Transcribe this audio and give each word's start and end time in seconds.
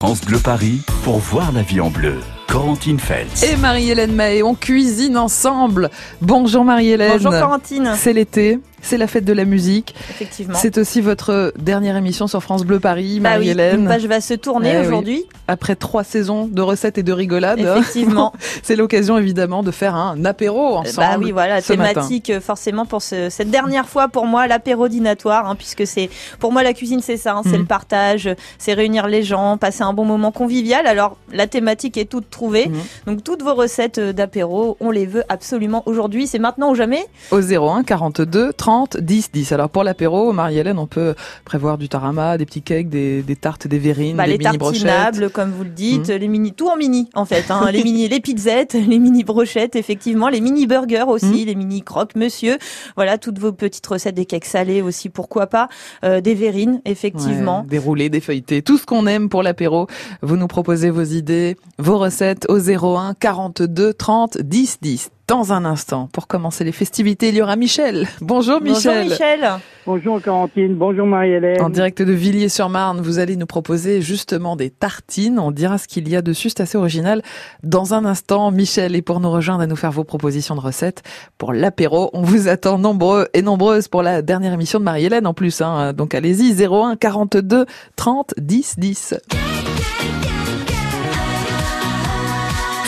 France 0.00 0.24
Bleu 0.24 0.38
Paris 0.38 0.80
pour 1.02 1.18
voir 1.18 1.50
la 1.50 1.62
vie 1.62 1.80
en 1.80 1.90
bleu. 1.90 2.20
Corentine 2.46 3.00
Feltz. 3.00 3.42
Et 3.42 3.56
Marie-Hélène 3.56 4.14
Mahé, 4.14 4.44
on 4.44 4.54
cuisine 4.54 5.16
ensemble. 5.16 5.90
Bonjour 6.22 6.64
Marie-Hélène. 6.64 7.14
Bonjour 7.14 7.32
Corentine. 7.32 7.94
C'est 7.96 8.12
l'été, 8.12 8.60
c'est 8.82 8.96
la 8.98 9.06
fête 9.06 9.24
de 9.24 9.32
la 9.32 9.44
musique. 9.44 9.94
Effectivement. 10.10 10.58
C'est 10.60 10.78
aussi 10.78 11.00
votre 11.00 11.52
dernière 11.58 11.96
émission 11.96 12.26
sur 12.26 12.42
France 12.42 12.64
Bleu 12.64 12.80
Paris, 12.80 13.20
Bah 13.20 13.30
oui, 13.38 13.46
Marie-Hélène. 13.48 13.80
une 13.80 13.88
page 13.88 14.06
va 14.06 14.20
se 14.20 14.34
tourner 14.34 14.72
Eh 14.74 14.78
oui. 14.80 14.86
aujourd'hui. 14.86 15.24
Après 15.48 15.76
trois 15.76 16.04
saisons 16.04 16.46
de 16.46 16.60
recettes 16.62 16.98
et 16.98 17.02
de 17.02 17.12
rigolades, 17.12 17.58
Effectivement. 17.60 18.32
c'est 18.62 18.76
l'occasion 18.76 19.18
évidemment 19.18 19.62
de 19.62 19.70
faire 19.70 19.94
un 19.94 20.24
apéro 20.24 20.76
ensemble. 20.76 20.96
Bah 20.96 21.16
oui, 21.18 21.32
voilà, 21.32 21.60
ce 21.60 21.72
thématique 21.72 22.30
euh, 22.30 22.40
forcément 22.40 22.86
pour 22.86 23.02
ce- 23.02 23.30
cette 23.30 23.50
dernière 23.50 23.88
fois 23.88 24.08
pour 24.08 24.26
moi 24.26 24.46
l'apéro 24.46 24.88
dînatoire, 24.88 25.48
hein, 25.48 25.54
puisque 25.56 25.86
c'est 25.86 26.10
pour 26.38 26.52
moi 26.52 26.62
la 26.62 26.72
cuisine 26.74 27.00
c'est 27.00 27.16
ça, 27.16 27.34
hein, 27.34 27.40
c'est 27.44 27.52
Mhm. 27.52 27.58
le 27.60 27.64
partage, 27.64 28.28
c'est 28.58 28.74
réunir 28.74 29.06
les 29.08 29.22
gens, 29.22 29.56
passer 29.56 29.82
un 29.82 29.92
bon 29.92 30.04
moment 30.04 30.30
convivial. 30.32 30.86
Alors 30.86 31.16
la 31.32 31.46
thématique 31.46 31.96
est 31.96 32.04
toute 32.10 32.30
trouvée, 32.30 32.68
Mhm. 32.68 32.78
donc 33.06 33.24
toutes 33.24 33.42
vos 33.42 33.54
recettes 33.54 33.98
euh, 33.98 34.12
d'apéro, 34.12 34.76
on 34.80 34.90
les 34.90 35.06
veut 35.06 35.24
absolument 35.28 35.82
aujourd'hui, 35.86 36.26
c'est 36.26 36.38
maintenant 36.38 36.70
ou 36.70 36.74
jamais? 36.74 37.04
Au 37.30 37.40
01 37.40 37.82
42 37.82 38.52
30 38.52 38.67
10 39.00 39.30
10. 39.32 39.52
Alors 39.52 39.70
pour 39.70 39.82
l'apéro, 39.84 40.32
Marie-Hélène, 40.32 40.78
on 40.78 40.86
peut 40.86 41.14
prévoir 41.44 41.78
du 41.78 41.88
tarama, 41.88 42.36
des 42.38 42.44
petits 42.46 42.62
cakes, 42.62 42.88
des, 42.88 43.22
des 43.22 43.36
tartes, 43.36 43.66
des 43.66 43.78
verrines, 43.78 44.16
Bah, 44.16 44.24
des 44.26 44.32
les 44.32 44.38
mini 44.38 44.58
brochettes. 44.58 44.84
tartinables, 44.86 45.30
comme 45.30 45.50
vous 45.52 45.64
le 45.64 45.70
dites, 45.70 46.08
Mhm. 46.10 46.16
les 46.16 46.28
mini, 46.28 46.52
tout 46.52 46.68
en 46.68 46.76
mini 46.76 47.08
en 47.14 47.24
fait, 47.24 47.50
hein, 47.50 47.70
les 47.72 47.82
mini, 47.82 48.08
les 48.08 48.20
pizzettes, 48.20 48.74
les 48.88 48.98
mini 48.98 49.24
brochettes, 49.24 49.74
effectivement, 49.76 50.28
les 50.28 50.40
mini 50.40 50.66
burgers 50.66 51.04
aussi, 51.08 51.26
Mhm. 51.26 51.46
les 51.46 51.54
mini 51.54 51.82
croque 51.82 52.14
monsieur, 52.16 52.58
voilà 52.96 53.16
toutes 53.18 53.38
vos 53.38 53.52
petites 53.52 53.86
recettes, 53.86 54.14
des 54.14 54.26
cakes 54.26 54.44
salés 54.44 54.82
aussi, 54.82 55.08
pourquoi 55.08 55.46
pas, 55.46 55.68
euh, 56.04 56.20
des 56.20 56.34
verrines, 56.34 56.80
effectivement. 56.84 57.60
Ouais, 57.62 57.66
des 57.68 57.78
roulés, 57.78 58.10
des 58.10 58.20
feuilletés, 58.20 58.62
tout 58.62 58.78
ce 58.78 58.84
qu'on 58.86 59.06
aime 59.06 59.28
pour 59.28 59.42
l'apéro. 59.42 59.86
Vous 60.22 60.36
nous 60.36 60.46
proposez 60.48 60.90
vos 60.90 61.02
idées, 61.02 61.56
vos 61.78 61.98
recettes 61.98 62.46
au 62.48 62.58
01 62.58 63.14
42 63.14 63.94
30 63.94 64.38
10 64.42 64.78
10. 64.82 65.10
Dans 65.28 65.52
un 65.52 65.66
instant, 65.66 66.08
pour 66.10 66.26
commencer 66.26 66.64
les 66.64 66.72
festivités, 66.72 67.28
il 67.28 67.34
y 67.34 67.42
aura 67.42 67.54
Michel. 67.54 68.08
Bonjour 68.22 68.62
Michel. 68.62 69.08
Bonjour 69.08 69.10
Michel. 69.10 69.50
Bonjour 69.84 70.22
Corentine, 70.22 70.74
bonjour 70.74 71.06
Marie-Hélène. 71.06 71.60
En 71.60 71.68
direct 71.68 72.00
de 72.00 72.12
Villiers-sur-Marne, 72.14 73.02
vous 73.02 73.18
allez 73.18 73.36
nous 73.36 73.44
proposer 73.44 74.00
justement 74.00 74.56
des 74.56 74.70
tartines. 74.70 75.38
On 75.38 75.50
dira 75.50 75.76
ce 75.76 75.86
qu'il 75.86 76.08
y 76.08 76.16
a 76.16 76.22
dessus, 76.22 76.48
c'est 76.48 76.62
assez 76.62 76.78
original. 76.78 77.20
Dans 77.62 77.92
un 77.92 78.06
instant, 78.06 78.50
Michel 78.50 78.96
est 78.96 79.02
pour 79.02 79.20
nous 79.20 79.30
rejoindre 79.30 79.62
et 79.62 79.66
nous 79.66 79.76
faire 79.76 79.92
vos 79.92 80.02
propositions 80.02 80.54
de 80.54 80.60
recettes 80.60 81.02
pour 81.36 81.52
l'apéro. 81.52 82.08
On 82.14 82.22
vous 82.22 82.48
attend 82.48 82.78
nombreux 82.78 83.28
et 83.34 83.42
nombreuses 83.42 83.88
pour 83.88 84.02
la 84.02 84.22
dernière 84.22 84.54
émission 84.54 84.78
de 84.78 84.84
Marie-Hélène 84.84 85.26
en 85.26 85.34
plus. 85.34 85.60
Hein. 85.60 85.92
Donc 85.92 86.14
allez-y, 86.14 86.54
01 86.54 86.96
42 86.96 87.66
30 87.96 88.32
10 88.38 88.78
10. 88.78 89.14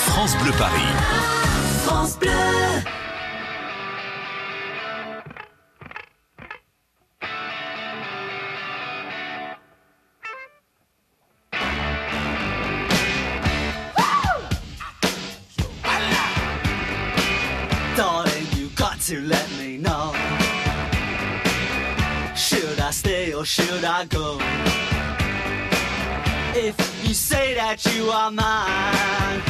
France 0.07 0.37
Bleu 0.43 0.53
Paris. 0.59 1.10
Darling, 17.97 18.47
you 18.57 18.71
got 18.77 18.99
to 19.01 19.21
let 19.21 19.51
me 19.59 19.77
know. 19.77 20.15
Should 22.35 22.81
I 22.81 22.91
stay 22.93 23.35
or 23.35 23.45
should 23.45 23.85
I 23.85 24.07
go? 24.07 24.39
If 26.55 26.77
you 27.07 27.13
say 27.13 27.53
that 27.55 27.85
you 27.95 28.11
are 28.11 28.31
mine, 28.31 29.50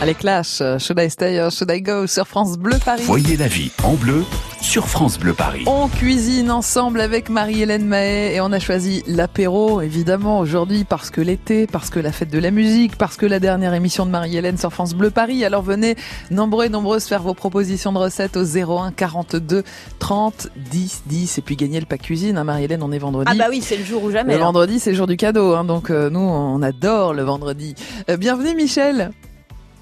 Allez, 0.00 0.14
Clash, 0.14 0.62
Should 0.78 1.00
I 1.00 1.10
Stay 1.10 1.40
or 1.40 1.50
Should 1.50 1.72
I 1.72 1.82
Go 1.82 2.06
sur 2.06 2.28
France 2.28 2.56
Bleu 2.56 2.76
Paris. 2.84 3.02
Voyez 3.02 3.36
la 3.36 3.48
vie 3.48 3.72
en 3.82 3.94
bleu 3.94 4.22
sur 4.60 4.86
France 4.86 5.18
Bleu 5.18 5.32
Paris. 5.32 5.64
On 5.66 5.88
cuisine 5.88 6.52
ensemble 6.52 7.00
avec 7.00 7.28
Marie-Hélène 7.28 7.84
Mahé 7.84 8.36
et 8.36 8.40
on 8.40 8.52
a 8.52 8.60
choisi 8.60 9.02
l'apéro, 9.08 9.80
évidemment, 9.80 10.38
aujourd'hui 10.38 10.84
parce 10.84 11.10
que 11.10 11.20
l'été, 11.20 11.66
parce 11.66 11.90
que 11.90 11.98
la 11.98 12.12
fête 12.12 12.30
de 12.30 12.38
la 12.38 12.52
musique, 12.52 12.94
parce 12.94 13.16
que 13.16 13.26
la 13.26 13.40
dernière 13.40 13.74
émission 13.74 14.06
de 14.06 14.12
Marie-Hélène 14.12 14.56
sur 14.56 14.72
France 14.72 14.94
Bleu 14.94 15.10
Paris. 15.10 15.44
Alors 15.44 15.62
venez, 15.62 15.96
nombreux 16.30 16.66
et 16.66 16.68
nombreuses, 16.68 17.06
faire 17.06 17.22
vos 17.22 17.34
propositions 17.34 17.92
de 17.92 17.98
recettes 17.98 18.36
au 18.36 18.44
01 18.44 18.92
42 18.92 19.64
30 19.98 20.48
10 20.70 21.02
10 21.06 21.38
et 21.38 21.42
puis 21.42 21.56
gagner 21.56 21.80
le 21.80 21.86
pack 21.86 22.02
cuisine. 22.02 22.38
Hein, 22.38 22.44
Marie-Hélène, 22.44 22.84
on 22.84 22.92
est 22.92 22.98
vendredi. 22.98 23.28
Ah 23.32 23.34
bah 23.36 23.46
oui, 23.50 23.62
c'est 23.62 23.76
le 23.76 23.84
jour 23.84 24.04
ou 24.04 24.12
jamais. 24.12 24.34
Le 24.34 24.38
là. 24.38 24.44
vendredi, 24.44 24.78
c'est 24.78 24.90
le 24.90 24.96
jour 24.96 25.08
du 25.08 25.16
cadeau, 25.16 25.56
hein, 25.56 25.64
donc 25.64 25.90
euh, 25.90 26.08
nous, 26.08 26.20
on 26.20 26.62
adore 26.62 27.14
le 27.14 27.24
vendredi. 27.24 27.74
Euh, 28.08 28.16
bienvenue 28.16 28.54
Michel, 28.54 29.10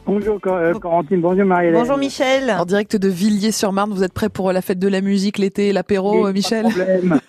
Bonjour 0.06 0.38
euh, 0.46 0.72
Corentine, 0.74 1.20
bonjour 1.20 1.44
Marie-Hélène. 1.44 1.80
Bonjour 1.80 1.96
Michel. 1.98 2.52
en 2.52 2.64
direct 2.64 2.94
de 2.94 3.08
Villiers-sur-Marne. 3.08 3.92
Vous 3.92 4.04
êtes 4.04 4.12
prêt 4.12 4.28
pour 4.28 4.52
la 4.52 4.62
fête 4.62 4.78
de 4.78 4.86
la 4.86 5.00
musique, 5.00 5.36
l'été, 5.38 5.72
l'apéro, 5.72 6.26
Oui, 6.26 6.32
Michel 6.32 6.62
Pas 6.62 6.68
de 6.68 6.74
problème. 6.74 7.20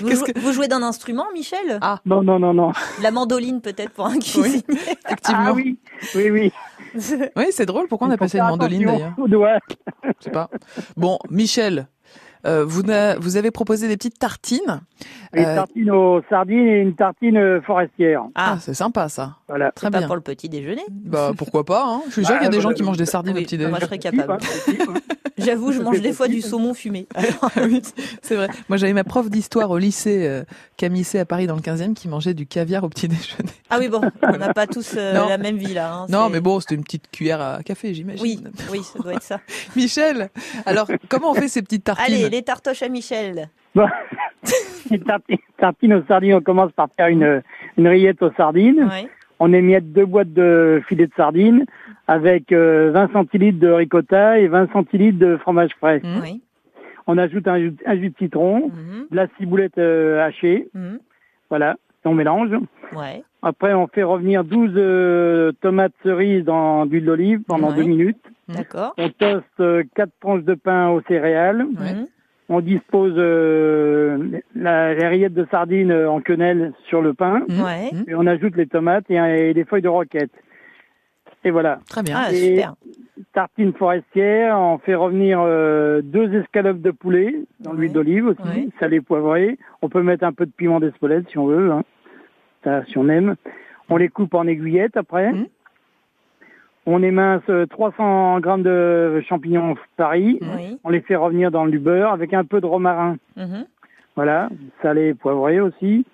Vous, 0.00 0.10
jouez, 0.10 0.32
vous 0.36 0.52
jouez 0.52 0.68
d'un 0.68 0.82
instrument, 0.82 1.26
Michel? 1.34 1.78
Non, 2.06 2.22
non, 2.22 2.38
non, 2.38 2.54
non. 2.54 2.72
La 3.02 3.10
mandoline 3.10 3.60
peut-être 3.60 3.90
pour 3.90 4.06
un 4.06 4.18
cuisinier. 4.18 4.62
Effectivement. 5.04 5.44
Ah 5.48 5.52
oui, 5.52 5.78
oui, 6.14 6.30
oui. 6.30 6.52
Oui, 7.36 7.44
c'est 7.50 7.66
drôle. 7.66 7.88
Pourquoi 7.88 8.08
on 8.08 8.10
a 8.10 8.16
passé 8.16 8.38
une 8.38 8.44
mandoline 8.44 8.86
d'ailleurs? 8.86 9.14
Je 9.18 10.24
sais 10.24 10.30
pas. 10.30 10.48
Bon, 10.96 11.18
Michel, 11.30 11.88
euh, 12.46 12.64
vous, 12.64 12.82
vous 13.20 13.36
avez 13.36 13.50
proposé 13.50 13.86
des 13.88 13.96
petites 13.96 14.18
tartines. 14.18 14.80
Une 15.34 15.44
Euh, 15.44 15.54
tartine 15.56 15.90
aux 15.90 16.22
sardines 16.30 16.66
et 16.66 16.80
une 16.80 16.94
tartine 16.94 17.36
euh, 17.36 17.60
forestière. 17.62 18.22
Ah, 18.34 18.54
Ah, 18.54 18.58
c'est 18.60 18.74
sympa 18.74 19.08
ça. 19.08 19.36
Voilà. 19.48 19.70
Très 19.72 19.90
pas 19.90 19.98
bien. 19.98 20.06
pour 20.06 20.16
le 20.16 20.22
petit 20.22 20.48
déjeuner. 20.48 20.82
Bah 20.90 21.32
pourquoi 21.36 21.64
pas 21.64 21.84
hein 21.86 22.00
Je 22.08 22.12
suis 22.12 22.24
sûr 22.24 22.34
Bah, 22.34 22.38
qu'il 22.40 22.44
y 22.46 22.48
a 22.48 22.50
des 22.52 22.60
gens 22.60 22.72
qui 22.72 22.82
mangent 22.82 22.96
des 22.96 23.06
sardines 23.06 23.34
oui, 23.34 23.42
au 23.42 23.44
petit 23.44 23.58
moi, 23.58 23.78
déjeuner. 23.78 23.80
je 23.80 23.86
serais 23.86 23.98
capable. 23.98 24.38
J'avoue, 25.38 25.70
je 25.70 25.80
mange 25.80 26.00
des 26.00 26.12
fois 26.12 26.26
du 26.26 26.40
saumon 26.40 26.74
fumé. 26.74 27.06
oui, 27.62 27.80
c'est 28.22 28.34
vrai. 28.34 28.48
Moi 28.68 28.76
j'avais 28.76 28.92
ma 28.92 29.04
prof 29.04 29.30
d'histoire 29.30 29.70
au 29.70 29.78
lycée 29.78 30.26
euh, 30.26 30.42
Camille 30.76 31.04
C 31.04 31.18
à 31.20 31.24
Paris 31.24 31.46
dans 31.46 31.54
le 31.54 31.60
15e 31.60 31.94
qui 31.94 32.08
mangeait 32.08 32.34
du 32.34 32.46
caviar 32.46 32.82
au 32.82 32.88
petit 32.88 33.06
déjeuner. 33.08 33.48
Ah 33.70 33.76
oui, 33.78 33.88
bon, 33.88 34.00
on 34.22 34.36
n'a 34.36 34.52
pas 34.52 34.66
tous 34.66 34.94
euh, 34.96 35.12
la 35.28 35.38
même 35.38 35.56
vie 35.56 35.74
là. 35.74 35.92
hein, 35.92 36.06
Non, 36.08 36.28
mais 36.28 36.40
bon, 36.40 36.58
c'était 36.58 36.74
une 36.74 36.82
petite 36.82 37.08
cuillère 37.12 37.40
à 37.40 37.62
café, 37.62 37.94
j'imagine. 37.94 38.22
Oui, 38.22 38.40
oui, 38.72 38.82
ça 38.82 38.98
doit 38.98 39.12
être 39.14 39.22
ça. 39.22 39.40
Michel, 39.76 40.30
alors 40.66 40.88
comment 41.08 41.30
on 41.30 41.34
fait 41.34 41.48
ces 41.48 41.62
petites 41.62 41.84
tartines? 41.84 42.04
Allez, 42.14 42.28
les 42.30 42.42
tartoches 42.42 42.82
à 42.82 42.88
Michel. 42.88 43.48
Bon. 44.90 44.96
Une 44.96 45.02
tartine, 45.04 45.36
tartine 45.58 45.94
aux 45.94 46.02
sardines, 46.04 46.34
on 46.34 46.40
commence 46.40 46.72
par 46.72 46.88
faire 46.96 47.08
une, 47.08 47.42
une 47.76 47.88
rillette 47.88 48.22
aux 48.22 48.32
sardines. 48.32 48.84
Ouais. 48.84 49.08
On 49.40 49.52
émiette 49.52 49.92
deux 49.92 50.04
boîtes 50.06 50.32
de 50.32 50.82
filets 50.88 51.06
de 51.06 51.12
sardines 51.16 51.64
avec 52.08 52.50
euh, 52.52 52.90
20 52.92 53.12
centilitres 53.12 53.58
de 53.60 53.68
ricotta 53.68 54.38
et 54.40 54.48
20 54.48 54.72
centilitres 54.72 55.18
de 55.18 55.36
fromage 55.36 55.70
frais. 55.78 56.00
Mhm. 56.02 56.20
Oui. 56.22 56.42
On 57.06 57.16
ajoute 57.18 57.46
un, 57.48 57.58
jus- 57.58 57.76
un 57.86 57.94
jus 57.96 58.10
de 58.10 58.16
citron, 58.18 58.68
Mhm, 58.68 59.06
de 59.10 59.16
la 59.16 59.26
ciboulette 59.38 59.78
euh, 59.78 60.20
hachée, 60.26 60.68
mhm. 60.74 60.98
voilà, 61.48 61.76
on 62.04 62.14
mélange. 62.14 62.50
Ouais. 62.96 63.22
Après, 63.42 63.72
on 63.74 63.86
fait 63.86 64.02
revenir 64.02 64.42
12 64.44 64.72
euh, 64.76 65.52
tomates 65.60 65.92
cerises 66.02 66.44
dans 66.44 66.84
d'huile 66.86 67.04
d'olive 67.04 67.40
pendant 67.46 67.68
Ouais. 67.70 67.76
deux 67.76 67.84
minutes. 67.84 68.18
D'accord. 68.48 68.94
On 68.98 69.08
toste 69.10 69.44
euh, 69.60 69.84
quatre 69.94 70.12
tranches 70.20 70.42
de 70.42 70.54
pain 70.54 70.88
aux 70.88 71.02
céréales. 71.02 71.66
On 72.50 72.60
dispose 72.60 73.12
euh, 73.18 74.40
la, 74.54 74.94
les 74.94 75.06
rillettes 75.06 75.34
de 75.34 75.46
sardines 75.50 75.90
euh, 75.90 76.10
en 76.10 76.20
quenelle 76.20 76.72
sur 76.88 77.02
le 77.02 77.12
pain. 77.14 77.42
Ouais. 77.48 77.90
Mhm. 77.92 78.04
Et 78.08 78.14
on 78.14 78.26
ajoute 78.26 78.56
les 78.56 78.66
tomates 78.66 79.04
et, 79.10 79.16
et 79.16 79.52
les 79.52 79.64
feuilles 79.64 79.82
de 79.82 79.88
roquette. 79.88 80.30
Et 81.44 81.50
voilà. 81.50 81.80
Très 81.88 82.02
bien. 82.02 82.16
Ah, 82.18 82.32
Et- 82.32 82.36
super. 82.56 82.74
Tartine 83.34 83.72
forestière, 83.74 84.58
on 84.58 84.78
fait 84.78 84.94
revenir 84.94 85.40
euh, 85.42 86.00
deux 86.02 86.32
escalopes 86.34 86.80
de 86.80 86.90
poulet 86.90 87.34
dans 87.60 87.72
l'huile 87.72 87.92
d'olive 87.92 88.26
aussi, 88.28 88.40
Ouais. 88.42 88.68
salé 88.80 89.00
poivré. 89.00 89.58
On 89.82 89.88
peut 89.88 90.02
mettre 90.02 90.24
un 90.24 90.32
peu 90.32 90.46
de 90.46 90.50
piment 90.56 90.80
d'Espelette 90.80 91.28
si 91.28 91.36
on 91.38 91.46
veut, 91.46 91.70
hein. 91.70 91.82
Ça, 92.64 92.84
si 92.86 92.96
on 92.96 93.08
aime. 93.08 93.34
On 93.90 93.96
les 93.96 94.08
coupe 94.08 94.34
en 94.34 94.46
aiguillettes 94.46 94.96
après. 94.96 95.32
Mhm. 95.32 95.46
On 96.90 97.02
émince 97.02 97.42
euh, 97.50 97.66
300 97.66 98.40
grammes 98.40 98.62
de 98.62 99.22
champignons 99.28 99.74
Paris. 99.98 100.38
Oui. 100.40 100.78
On 100.84 100.88
les 100.90 101.02
fait 101.02 101.16
revenir 101.16 101.50
dans 101.50 101.66
du 101.66 101.78
beurre 101.78 102.12
avec 102.12 102.32
un 102.32 102.44
peu 102.44 102.62
de 102.62 102.66
romarin. 102.66 103.16
Mhm. 103.36 103.66
Voilà, 104.16 104.48
salé 104.82 105.12
poivré 105.12 105.60
aussi. 105.60 106.06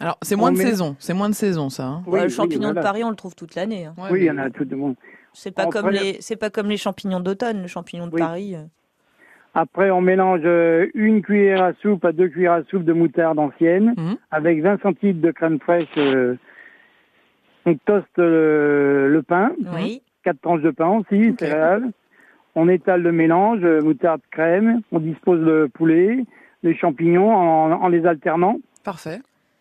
Alors 0.00 0.18
c'est 0.22 0.34
moins 0.36 0.50
on 0.50 0.52
de 0.54 0.58
met- 0.58 0.64
saison, 0.64 0.96
c'est 0.98 1.14
moins 1.14 1.28
de 1.30 1.34
saison 1.34 1.70
ça. 1.70 1.84
hein. 1.84 2.02
Ouais, 2.06 2.14
Oui, 2.14 2.18
le 2.18 2.24
oui, 2.26 2.30
champignon 2.30 2.72
de. 2.74 2.80
Paris, 2.80 3.04
on 3.04 3.10
le 3.10 3.16
trouve 3.16 3.34
toute 3.36 3.54
l'année. 3.54 3.86
hein. 3.86 3.94
Ouais, 3.96 4.08
Oui, 4.10 4.18
il 4.22 4.24
y 4.26 4.30
en 4.30 4.38
a 4.38 4.50
tout 4.50 4.66
le 4.68 4.76
monde. 4.76 4.96
C'est 5.32 5.54
pas 5.54 5.62
Après, 5.62 5.80
comme 5.80 5.90
les, 5.90 6.16
c'est 6.20 6.36
pas 6.36 6.50
comme 6.50 6.68
les 6.68 6.76
champignons 6.76 7.20
d'automne. 7.20 7.62
Le 7.62 7.68
champignon 7.68 8.06
de 8.08 8.12
Oui. 8.14 8.20
Paris. 8.20 8.54
euh. 8.56 8.64
Après, 9.54 9.90
on 9.90 10.00
mélange 10.02 10.40
euh, 10.44 10.86
une 10.94 11.22
cuillère 11.22 11.62
à 11.62 11.72
soupe 11.80 12.04
à 12.04 12.12
deux 12.12 12.28
cuillères 12.28 12.52
à 12.54 12.62
soupe 12.64 12.84
de 12.84 12.92
moutarde 12.92 13.38
ancienne 13.38 13.94
Mhm. 13.96 14.16
avec 14.30 14.62
20 14.62 14.82
centilitres 14.82 15.20
de 15.22 15.30
crème 15.30 15.60
fraîche. 15.60 15.86
euh, 15.96 16.34
on 17.66 17.74
toste 17.84 18.16
le, 18.16 19.08
le 19.12 19.22
pain, 19.22 19.52
Oui. 19.74 20.02
quatre 20.24 20.40
tranches 20.40 20.62
de 20.62 20.70
pain 20.70 20.88
aussi, 20.88 21.34
céréales. 21.38 21.90
On 22.54 22.68
étale 22.68 23.02
le 23.02 23.12
mélange, 23.12 23.60
euh, 23.64 23.82
moutarde, 23.82 24.22
crème. 24.30 24.80
On 24.92 24.98
dispose 24.98 25.40
le 25.40 25.68
poulet, 25.68 26.24
les 26.62 26.74
champignons 26.74 27.34
en, 27.34 27.72
en 27.72 27.88
les 27.88 28.06
alternant. 28.06 28.56
Parfait. 28.82 29.18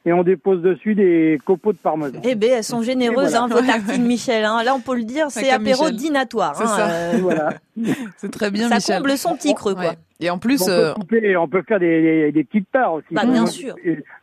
Et 0.07 0.13
on 0.13 0.21
dépose 0.23 0.61
dessus 0.61 0.93
des 0.93 1.39
copeaux 1.45 1.73
de 1.73 1.77
parmesan. 1.79 2.19
Eh 2.23 2.35
ben, 2.35 2.51
elles 2.57 2.63
sont 2.63 2.83
généreuses, 2.83 3.31
voilà. 3.31 3.41
hein, 3.43 3.47
vos 3.47 3.61
tartines, 3.61 4.03
Michel. 4.07 4.45
hein. 4.45 4.61
Là, 4.63 4.75
on 4.75 4.79
peut 4.79 4.95
le 4.95 5.03
dire, 5.03 5.25
c'est 5.31 5.49
apéro 5.49 5.85
Michel. 5.85 5.95
dînatoire. 5.97 6.55
C'est 6.55 6.63
hein, 6.63 6.67
ça. 6.67 6.89
euh, 6.89 7.17
Et 7.17 7.21
voilà. 7.21 7.53
C'est 8.17 8.31
très 8.31 8.51
bien 8.51 8.69
ça 8.69 8.75
Michel. 8.75 8.97
comble 9.01 9.17
son 9.17 9.35
petit 9.35 9.53
creux, 9.55 9.73
quoi. 9.73 9.83
Ouais. 9.83 9.97
Et 10.21 10.29
en 10.29 10.37
plus, 10.37 10.61
on, 10.61 10.69
euh, 10.69 10.93
peut 10.93 10.99
couper, 11.01 11.35
on 11.35 11.47
peut 11.47 11.63
faire 11.67 11.79
des, 11.79 12.01
des- 12.01 12.31
des 12.31 12.43
petites 12.43 12.67
parts 12.69 12.93
aussi. 12.93 13.07
Bah, 13.11 13.25
bien 13.25 13.45
sûr. 13.47 13.75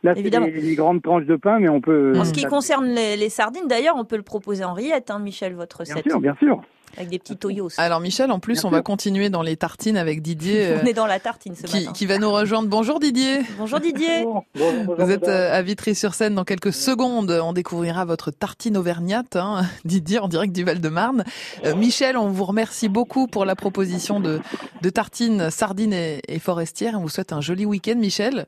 Là, 0.03 0.13
c'est 0.15 0.21
Évidemment. 0.21 0.47
des, 0.47 0.53
des 0.61 0.75
grandes 0.75 1.03
tranches 1.03 1.25
de 1.25 1.35
pain, 1.35 1.59
mais 1.59 1.69
on 1.69 1.81
peut. 1.81 2.13
En 2.17 2.23
ce 2.25 2.31
qui 2.33 2.41
ça- 2.41 2.47
concerne 2.49 2.85
les, 2.87 3.15
les 3.17 3.29
sardines, 3.29 3.67
d'ailleurs, 3.67 3.95
on 3.97 4.05
peut 4.05 4.15
le 4.17 4.23
proposer 4.23 4.63
en 4.63 4.73
rillette, 4.73 5.11
hein, 5.11 5.19
Michel, 5.19 5.53
votre 5.53 5.83
Bien 5.83 5.93
recette. 5.95 6.09
sûr, 6.09 6.19
bien 6.21 6.35
sûr. 6.39 6.63
Avec 6.97 7.09
des 7.09 7.19
petits 7.19 7.37
toyos. 7.37 7.69
alors 7.77 7.99
Michel, 7.99 8.31
en 8.31 8.39
plus, 8.39 8.61
Bien 8.61 8.69
on 8.69 8.71
va 8.71 8.81
continuer 8.81 9.29
dans 9.29 9.41
les 9.41 9.55
tartines 9.57 9.97
avec 9.97 10.21
Didier 10.21 10.65
euh, 10.71 10.79
On 10.81 10.85
est 10.85 10.93
dans 10.93 11.05
la 11.07 11.19
tartine 11.19 11.55
ce 11.55 11.63
qui, 11.63 11.79
matin. 11.81 11.91
qui 11.91 12.05
va 12.05 12.17
nous 12.19 12.31
rejoindre. 12.31 12.67
Bonjour 12.69 12.99
Didier. 12.99 13.39
Bonjour 13.57 13.79
Didier. 13.79 14.23
Bonjour, 14.23 14.43
bonjour, 14.55 14.95
Vous 14.97 15.11
êtes 15.11 15.21
madame. 15.21 15.35
euh, 15.35 15.53
à 15.57 15.61
Vitry-sur-Seine 15.63 16.35
dans 16.35 16.43
quelques 16.43 16.71
secondes. 16.73 17.31
On 17.43 17.53
découvrira 17.53 18.05
votre 18.05 18.31
tartine 18.31 18.77
auvergnate, 18.77 19.35
hein, 19.35 19.63
Didier, 19.85 20.19
en 20.19 20.27
direct 20.27 20.53
du 20.55 20.63
Val-de-Marne. 20.63 21.23
Euh, 21.65 21.75
Michel, 21.75 22.15
on 22.17 22.27
vous 22.29 22.45
remercie 22.45 22.89
beaucoup 22.89 23.27
pour 23.27 23.45
la 23.45 23.55
proposition 23.55 24.19
de, 24.19 24.39
de 24.81 24.89
tartines, 24.89 25.49
sardines 25.49 25.93
et, 25.93 26.21
et 26.27 26.39
forestières. 26.39 26.95
On 26.97 27.01
vous 27.01 27.09
souhaite 27.09 27.33
un 27.33 27.41
joli 27.41 27.65
week-end, 27.65 27.95
Michel. 27.97 28.45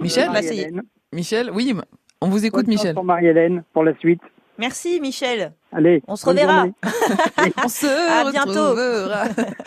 Michel, 0.00 0.30
bah. 0.32 0.40
Michel, 1.12 1.50
oui, 1.52 1.74
on 2.20 2.28
vous 2.28 2.44
écoute, 2.46 2.66
Bonne 2.66 2.74
Michel. 2.74 2.94
Pour 2.94 3.04
Marie-Hélène, 3.04 3.62
pour 3.72 3.82
la 3.84 3.96
suite. 3.98 4.20
Merci 4.60 5.00
Michel. 5.00 5.52
Allez. 5.72 6.02
On 6.06 6.16
se 6.16 6.26
reverra. 6.26 6.66
On 7.64 7.68
se 7.68 7.86
À 7.86 8.30
bientôt. 8.30 8.50
retrouvera. 8.50 9.22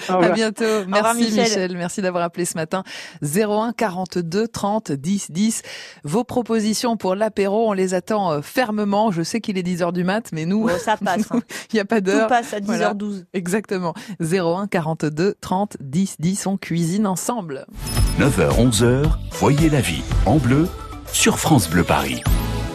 À 0.07 0.29
bientôt. 0.29 0.63
revoir, 0.65 0.87
Merci 0.87 1.23
Michel. 1.31 1.43
Michel. 1.43 1.77
Merci 1.77 2.01
d'avoir 2.03 2.23
appelé 2.23 2.45
ce 2.45 2.55
matin. 2.55 2.83
01 3.23 3.73
42 3.73 4.47
30 4.47 4.91
10 4.91 5.31
10. 5.31 5.61
Vos 6.03 6.23
propositions 6.23 6.95
pour 6.95 7.15
l'apéro, 7.15 7.67
on 7.69 7.73
les 7.73 7.95
attend 7.95 8.31
euh, 8.33 8.41
fermement. 8.41 9.11
Je 9.11 9.23
sais 9.23 9.41
qu'il 9.41 9.57
est 9.57 9.63
10 9.63 9.81
heures 9.81 9.93
du 9.93 10.03
mat, 10.03 10.29
mais 10.31 10.45
nous, 10.45 10.67
Bon, 10.67 10.77
ça 10.77 10.95
passe. 10.97 11.23
hein. 11.31 11.39
il 11.73 11.77
n'y 11.77 11.79
a 11.79 11.85
pas 11.85 11.95
Tout 11.97 12.05
d'heure. 12.07 12.27
passe 12.27 12.53
à 12.53 12.59
10h12. 12.59 12.65
Voilà. 12.67 12.93
Exactement. 13.33 13.93
01 14.21 14.67
42 14.67 15.33
30 15.41 15.77
10 15.81 16.17
10. 16.19 16.47
On 16.47 16.57
cuisine 16.57 17.07
ensemble. 17.07 17.65
9h, 18.19 18.69
11h, 18.69 19.03
voyez 19.31 19.69
la 19.71 19.81
vie 19.81 20.03
en 20.27 20.35
bleu 20.37 20.67
sur 21.11 21.39
France 21.39 21.67
Bleu 21.69 21.83
Paris. 21.83 22.21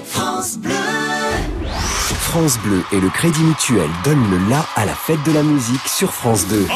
France 0.04 0.58
Bleu 0.58 0.74
et 2.92 3.00
le 3.00 3.08
Crédit 3.08 3.42
Mutuel 3.42 3.88
donnent 4.04 4.30
le 4.30 4.50
la 4.50 4.64
à 4.76 4.84
la 4.84 4.92
fête 4.92 5.22
de 5.24 5.32
la 5.32 5.42
musique 5.42 5.86
sur 5.86 6.12
France 6.12 6.46
2. 6.48 6.66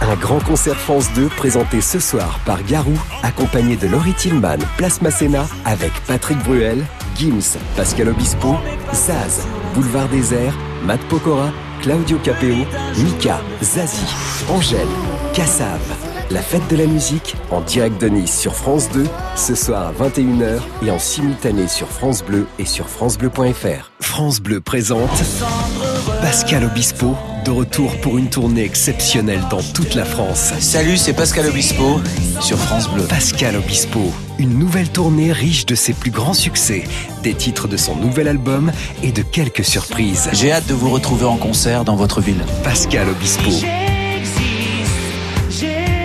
Un 0.00 0.14
grand 0.14 0.38
concert 0.38 0.76
France 0.76 1.10
2 1.14 1.26
présenté 1.26 1.80
ce 1.80 1.98
soir 1.98 2.38
par 2.46 2.62
Garou, 2.62 2.96
accompagné 3.24 3.76
de 3.76 3.88
Laurie 3.88 4.14
Tillman, 4.14 4.58
Place 4.76 5.02
Masséna, 5.02 5.46
avec 5.64 5.92
Patrick 6.06 6.38
Bruel, 6.44 6.84
Gims, 7.16 7.58
Pascal 7.76 8.08
Obispo, 8.10 8.56
Zaz, 8.92 9.40
Boulevard 9.74 10.08
Désert, 10.08 10.54
Matt 10.84 11.00
Pokora, 11.08 11.50
Claudio 11.82 12.18
Capeo, 12.18 12.64
Mika, 12.96 13.40
Zazie, 13.60 14.14
Angèle, 14.48 14.86
Cassav. 15.34 16.09
La 16.32 16.42
fête 16.42 16.62
de 16.70 16.76
la 16.76 16.86
musique 16.86 17.34
en 17.50 17.60
direct 17.60 18.00
de 18.00 18.08
Nice 18.08 18.38
sur 18.38 18.54
France 18.54 18.88
2, 18.92 19.04
ce 19.34 19.56
soir 19.56 19.88
à 19.88 20.08
21h 20.08 20.60
et 20.86 20.90
en 20.92 20.98
simultané 21.00 21.66
sur 21.66 21.88
France 21.88 22.22
Bleu 22.22 22.46
et 22.60 22.66
sur 22.66 22.88
francebleu.fr. 22.88 23.90
France 23.98 24.38
Bleu 24.40 24.60
présente 24.60 25.10
Pascal 26.22 26.64
Obispo, 26.64 27.16
de 27.44 27.50
retour 27.50 27.96
pour 28.00 28.16
une 28.16 28.30
tournée 28.30 28.62
exceptionnelle 28.62 29.42
dans 29.50 29.62
toute 29.74 29.96
la 29.96 30.04
France. 30.04 30.52
Salut, 30.60 30.96
c'est 30.96 31.14
Pascal 31.14 31.46
Obispo 31.48 32.00
sur 32.40 32.58
France 32.58 32.88
Bleu. 32.88 33.02
Pascal 33.08 33.56
Obispo, 33.56 34.12
une 34.38 34.56
nouvelle 34.56 34.88
tournée 34.88 35.32
riche 35.32 35.66
de 35.66 35.74
ses 35.74 35.94
plus 35.94 36.12
grands 36.12 36.34
succès, 36.34 36.84
des 37.24 37.34
titres 37.34 37.66
de 37.66 37.76
son 37.76 37.96
nouvel 37.96 38.28
album 38.28 38.70
et 39.02 39.10
de 39.10 39.22
quelques 39.22 39.64
surprises. 39.64 40.30
J'ai 40.32 40.52
hâte 40.52 40.68
de 40.68 40.74
vous 40.74 40.90
retrouver 40.90 41.24
en 41.24 41.38
concert 41.38 41.84
dans 41.84 41.96
votre 41.96 42.20
ville. 42.20 42.44
Pascal 42.62 43.08
Obispo, 43.08 43.50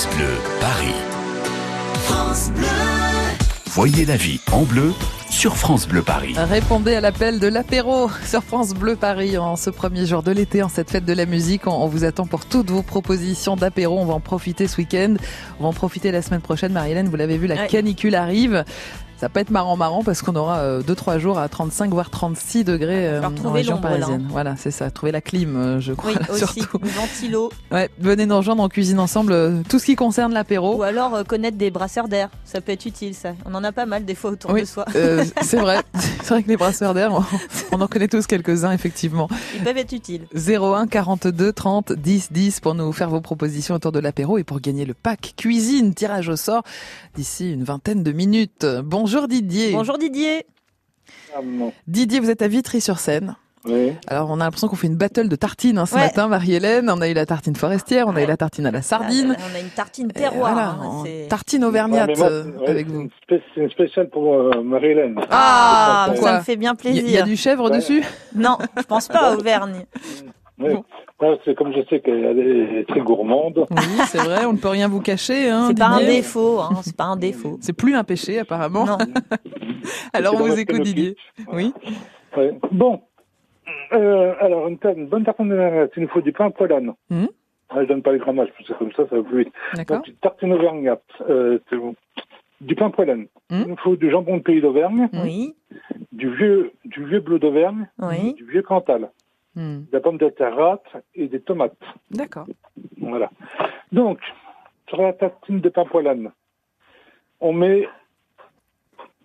France 0.00 0.16
Bleu, 0.16 0.32
Paris. 0.60 0.94
Voyez 3.66 4.06
la 4.06 4.16
vie 4.16 4.40
en 4.50 4.62
bleu 4.62 4.94
sur 5.28 5.58
France 5.58 5.86
Bleu 5.86 6.00
Paris. 6.00 6.32
Répondez 6.38 6.94
à 6.94 7.02
l'appel 7.02 7.38
de 7.38 7.46
l'apéro 7.46 8.08
sur 8.24 8.42
France 8.42 8.72
Bleu 8.72 8.96
Paris 8.96 9.36
en 9.36 9.56
ce 9.56 9.68
premier 9.68 10.06
jour 10.06 10.22
de 10.22 10.32
l'été, 10.32 10.62
en 10.62 10.70
cette 10.70 10.90
fête 10.90 11.04
de 11.04 11.12
la 11.12 11.26
musique. 11.26 11.66
On, 11.66 11.86
vous 11.86 12.04
attend 12.04 12.24
pour 12.24 12.46
toutes 12.46 12.70
vos 12.70 12.80
propositions 12.80 13.56
d'apéro. 13.56 13.98
On 13.98 14.06
va 14.06 14.14
en 14.14 14.20
profiter 14.20 14.68
ce 14.68 14.78
week-end. 14.78 15.16
On 15.58 15.64
va 15.64 15.68
en 15.68 15.74
profiter 15.74 16.10
la 16.12 16.22
semaine 16.22 16.40
prochaine. 16.40 16.72
Marie-Hélène, 16.72 17.10
vous 17.10 17.16
l'avez 17.16 17.36
vu, 17.36 17.46
la 17.46 17.66
canicule 17.66 18.14
arrive. 18.14 18.64
Ça 19.20 19.28
peut 19.28 19.40
être 19.40 19.50
marrant 19.50 19.76
marrant 19.76 20.02
parce 20.02 20.22
qu'on 20.22 20.34
aura 20.34 20.80
2-3 20.80 21.18
jours 21.18 21.38
à 21.38 21.46
35 21.50 21.90
voire 21.90 22.08
36 22.08 22.64
degrés 22.64 23.06
euh, 23.06 23.20
falloir 23.20 23.46
en 23.46 23.52
région 23.52 23.74
là, 23.76 23.82
parisienne. 23.82 24.26
Voilà, 24.30 24.56
c'est 24.56 24.70
ça. 24.70 24.90
Trouver 24.90 25.12
la 25.12 25.20
clim, 25.20 25.56
euh, 25.56 25.78
je 25.80 25.92
crois. 25.92 26.12
Oui, 26.12 26.16
là, 26.18 26.32
aussi. 26.32 26.60
surtout. 26.60 26.78
Ventilo. 26.82 27.50
Ouais, 27.70 27.90
venez 27.98 28.24
nous 28.24 28.36
rejoindre 28.38 28.62
en 28.62 28.70
cuisine 28.70 28.98
ensemble. 28.98 29.32
euh, 29.32 29.60
Tout 29.68 29.78
ce 29.78 29.84
qui 29.84 29.94
concerne 29.94 30.32
l'apéro. 30.32 30.76
Ou 30.76 30.82
alors 30.84 31.14
euh, 31.14 31.22
connaître 31.24 31.58
des 31.58 31.70
brasseurs 31.70 32.08
d'air. 32.08 32.30
Ça 32.46 32.62
peut 32.62 32.72
être 32.72 32.86
utile, 32.86 33.14
ça. 33.14 33.32
On 33.44 33.54
en 33.54 33.62
a 33.62 33.72
pas 33.72 33.84
mal 33.84 34.06
des 34.06 34.14
fois 34.14 34.30
autour 34.30 34.52
Oui, 34.52 34.62
de 34.62 34.66
soi. 34.66 34.86
euh, 34.96 35.22
c'est 35.42 35.58
vrai. 35.58 35.80
C'est 36.22 36.34
vrai 36.34 36.42
que 36.44 36.48
les 36.48 36.56
brasseurs 36.56 36.94
d'air, 36.94 37.12
on, 37.12 37.24
on 37.76 37.80
en 37.80 37.88
connaît 37.88 38.06
tous 38.06 38.26
quelques-uns, 38.26 38.70
effectivement. 38.72 39.28
Ils 39.56 39.62
peuvent 39.64 39.76
être 39.76 39.92
utiles. 39.92 40.26
01 40.34 40.86
42 40.86 41.52
30 41.52 41.92
10 41.92 42.28
10 42.30 42.60
pour 42.60 42.74
nous 42.74 42.92
faire 42.92 43.10
vos 43.10 43.20
propositions 43.20 43.74
autour 43.74 43.90
de 43.90 43.98
l'apéro 43.98 44.38
et 44.38 44.44
pour 44.44 44.60
gagner 44.60 44.84
le 44.84 44.94
pack 44.94 45.34
cuisine 45.36 45.92
tirage 45.92 46.28
au 46.28 46.36
sort 46.36 46.62
d'ici 47.16 47.52
une 47.52 47.64
vingtaine 47.64 48.02
de 48.04 48.12
minutes. 48.12 48.64
Bonjour 48.84 49.09
Didier. 49.28 49.72
Bonjour 49.72 49.98
Didier. 49.98 50.46
Ah, 51.34 51.40
non. 51.44 51.72
Didier, 51.86 52.20
vous 52.20 52.30
êtes 52.30 52.42
à 52.42 52.48
Vitry-sur-Seine. 52.48 53.36
Oui. 53.66 53.92
Alors 54.06 54.30
on 54.30 54.40
a 54.40 54.44
l'impression 54.44 54.68
qu'on 54.68 54.76
fait 54.76 54.86
une 54.86 54.96
battle 54.96 55.28
de 55.28 55.36
tartines 55.36 55.76
hein, 55.76 55.84
ce 55.84 55.94
Ouais. 55.94 56.00
matin, 56.00 56.28
Marie-Hélène. 56.28 56.88
On 56.90 56.98
a 57.02 57.08
eu 57.10 57.12
la 57.12 57.26
tartine 57.26 57.54
forestière, 57.54 58.08
on 58.08 58.16
a 58.16 58.22
eu 58.22 58.26
la 58.26 58.38
tartine 58.38 58.64
à 58.64 58.70
la 58.70 58.80
sardine. 58.80 59.36
Ah, 59.38 59.42
On 59.52 59.54
a 59.54 59.60
une 59.60 59.68
tartine 59.68 60.08
terroir. 60.10 60.52
voilà, 60.54 60.68
hein, 60.80 61.02
c'est- 61.04 61.28
tartine 61.28 61.62
auvergnate 61.64 62.08
euh, 62.20 62.44
ouais, 62.58 62.68
avec 62.70 62.86
c'est 62.86 62.92
vous. 62.94 63.08
C'est 63.28 63.60
une 63.60 63.70
spéciale 63.70 64.08
pour 64.08 64.34
euh, 64.34 64.62
Marie-Hélène. 64.62 65.14
Ah, 65.30 66.08
ça 66.16 66.38
me 66.38 66.42
fait 66.42 66.56
bien 66.56 66.74
Il 66.84 66.90
y, 66.92 66.94
y 66.94 66.98
a 66.98 67.02
plaisir. 67.02 67.24
du 67.26 67.36
chèvre 67.36 67.70
Ouais. 67.70 67.76
dessus 67.76 68.02
Non, 68.34 68.56
je 68.78 68.82
pense 68.84 69.08
pas 69.08 69.32
à 69.32 69.34
Auvergne. 69.36 69.84
Oui. 70.60 70.74
Ouais, 71.20 71.38
c'est 71.44 71.54
comme 71.54 71.72
je 71.72 71.82
sais 71.88 72.00
qu'elle 72.00 72.38
est 72.38 72.88
très 72.88 73.00
gourmande. 73.00 73.66
Oui, 73.70 73.76
c'est 74.06 74.18
vrai, 74.18 74.44
on 74.46 74.52
ne 74.52 74.58
peut 74.58 74.68
rien 74.68 74.88
vous 74.88 75.00
cacher. 75.00 75.50
Hein, 75.50 75.66
C'est 75.68 75.78
pas 75.78 75.86
un 75.88 76.00
défaut, 76.00 76.60
hein, 76.60 76.80
c'est 76.82 76.96
pas 76.96 77.04
un 77.04 77.16
défaut. 77.28 77.58
C'est 77.60 77.72
plus 77.76 77.94
un 77.94 78.04
péché 78.04 78.38
apparemment. 78.38 78.84
Non. 78.86 78.98
Alors 80.12 80.34
on 80.34 80.38
vous 80.46 80.58
écoute. 80.58 80.82
Didier. 80.82 81.16
Oui. 81.52 81.72
Ouais. 82.36 82.58
Bon. 82.70 83.00
Euh, 83.92 84.34
alors, 84.40 84.68
une, 84.68 85.06
bonne 85.06 85.24
tartine 85.24 85.48
de 85.48 85.90
il 85.96 86.02
nous 86.02 86.08
faut 86.08 86.20
du 86.20 86.32
pain 86.32 86.50
poilane. 86.50 86.92
Mhm. 87.10 87.28
Ah, 87.70 87.82
je 87.82 87.88
donne 87.88 88.02
pas 88.02 88.12
les 88.12 88.18
grammages, 88.18 88.48
parce 88.56 88.68
que 88.68 88.74
comme 88.74 88.92
ça, 88.92 89.04
ça 89.08 89.16
va 89.16 89.22
plus 89.22 89.44
vite. 89.44 89.52
D'accord. 89.74 89.98
Donc, 89.98 90.08
une 90.08 90.14
tartine 90.14 90.52
auvergnate, 90.52 91.02
euh, 91.28 91.58
c'est 91.68 91.76
bon. 91.76 91.94
du 92.60 92.74
pain 92.74 92.90
poilane. 92.90 93.26
Mhm. 93.50 93.62
Il 93.62 93.66
nous 93.68 93.76
faut 93.76 93.96
du 93.96 94.10
jambon 94.10 94.38
de 94.38 94.42
pays 94.42 94.60
d'Auvergne, 94.60 95.08
Oui, 95.12 95.54
du 96.12 96.34
vieux, 96.34 96.72
du 96.84 97.04
vieux 97.04 97.20
bleu 97.20 97.38
d'Auvergne, 97.38 97.88
oui. 98.00 98.34
du 98.34 98.44
vieux 98.44 98.62
Cantal, 98.62 99.10
Hmm. 99.56 99.80
de 99.80 99.92
la 99.92 100.00
pomme 100.00 100.16
de 100.18 100.28
terre 100.28 100.54
rate 100.54 100.86
et 101.14 101.26
des 101.26 101.40
tomates. 101.40 101.74
D'accord. 102.12 102.46
Voilà. 103.00 103.30
Donc, 103.90 104.20
sur 104.88 105.02
la 105.02 105.12
tartine 105.12 105.60
de 105.60 105.68
pain 105.68 105.84
poilane, 105.84 106.30
on 107.40 107.52
met 107.52 107.88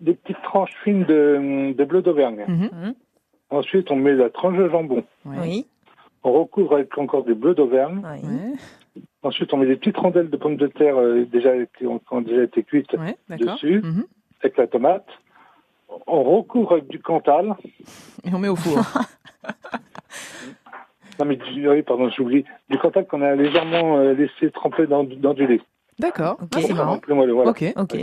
des 0.00 0.14
petites 0.14 0.42
tranches 0.42 0.74
fines 0.82 1.04
de, 1.04 1.72
de 1.72 1.84
bleu 1.84 2.02
d'Auvergne. 2.02 2.44
Mhm. 2.48 2.94
Ensuite, 3.50 3.90
on 3.92 3.96
met 3.96 4.14
la 4.14 4.30
tranche 4.30 4.56
de 4.56 4.68
jambon. 4.68 5.04
Oui, 5.24 5.66
On 6.24 6.32
recouvre 6.32 6.74
avec 6.74 6.96
encore 6.98 7.24
des 7.24 7.34
bleus 7.34 7.54
d'Auvergne. 7.54 8.02
oui. 8.04 8.56
Ensuite, 9.22 9.52
on 9.52 9.56
met 9.58 9.66
des 9.66 9.76
petites 9.76 9.96
rondelles 9.96 10.30
de 10.30 10.36
pommes 10.36 10.56
de 10.56 10.68
terre 10.68 10.96
euh, 10.98 11.24
déjà 11.24 11.50
qui 11.78 11.86
ont, 11.86 11.98
qui 11.98 12.12
ont 12.12 12.20
déjà 12.20 12.44
été 12.44 12.62
cuites 12.62 12.94
dessus, 13.38 13.82
avec 14.40 14.56
la 14.56 14.66
tomate. 14.68 15.06
On 16.06 16.22
recouvre 16.22 16.72
avec 16.72 16.88
du 16.88 17.00
Cantal. 17.00 17.56
Et 18.24 18.32
on 18.32 18.38
met 18.38 18.48
au 18.48 18.56
four. 18.56 18.78
Non, 21.18 21.24
mais 21.24 21.36
du, 21.36 21.66
oui, 21.66 21.82
pardon, 21.82 22.10
j'oublie. 22.10 22.44
Du 22.68 22.78
Cantal 22.78 23.06
qu'on 23.06 23.22
a 23.22 23.34
légèrement 23.34 23.96
euh, 23.96 24.12
laissé 24.12 24.50
tremper 24.50 24.86
dans, 24.86 25.04
dans 25.04 25.32
du 25.32 25.46
lait. 25.46 25.60
D'accord. 25.98 26.36
Ok. 26.42 26.48
Ah, 26.56 26.58
c'est 26.60 26.74
marrant. 26.74 27.00
Voilà. 27.08 27.50
Ok. 27.50 27.64
Ok. 27.76 27.96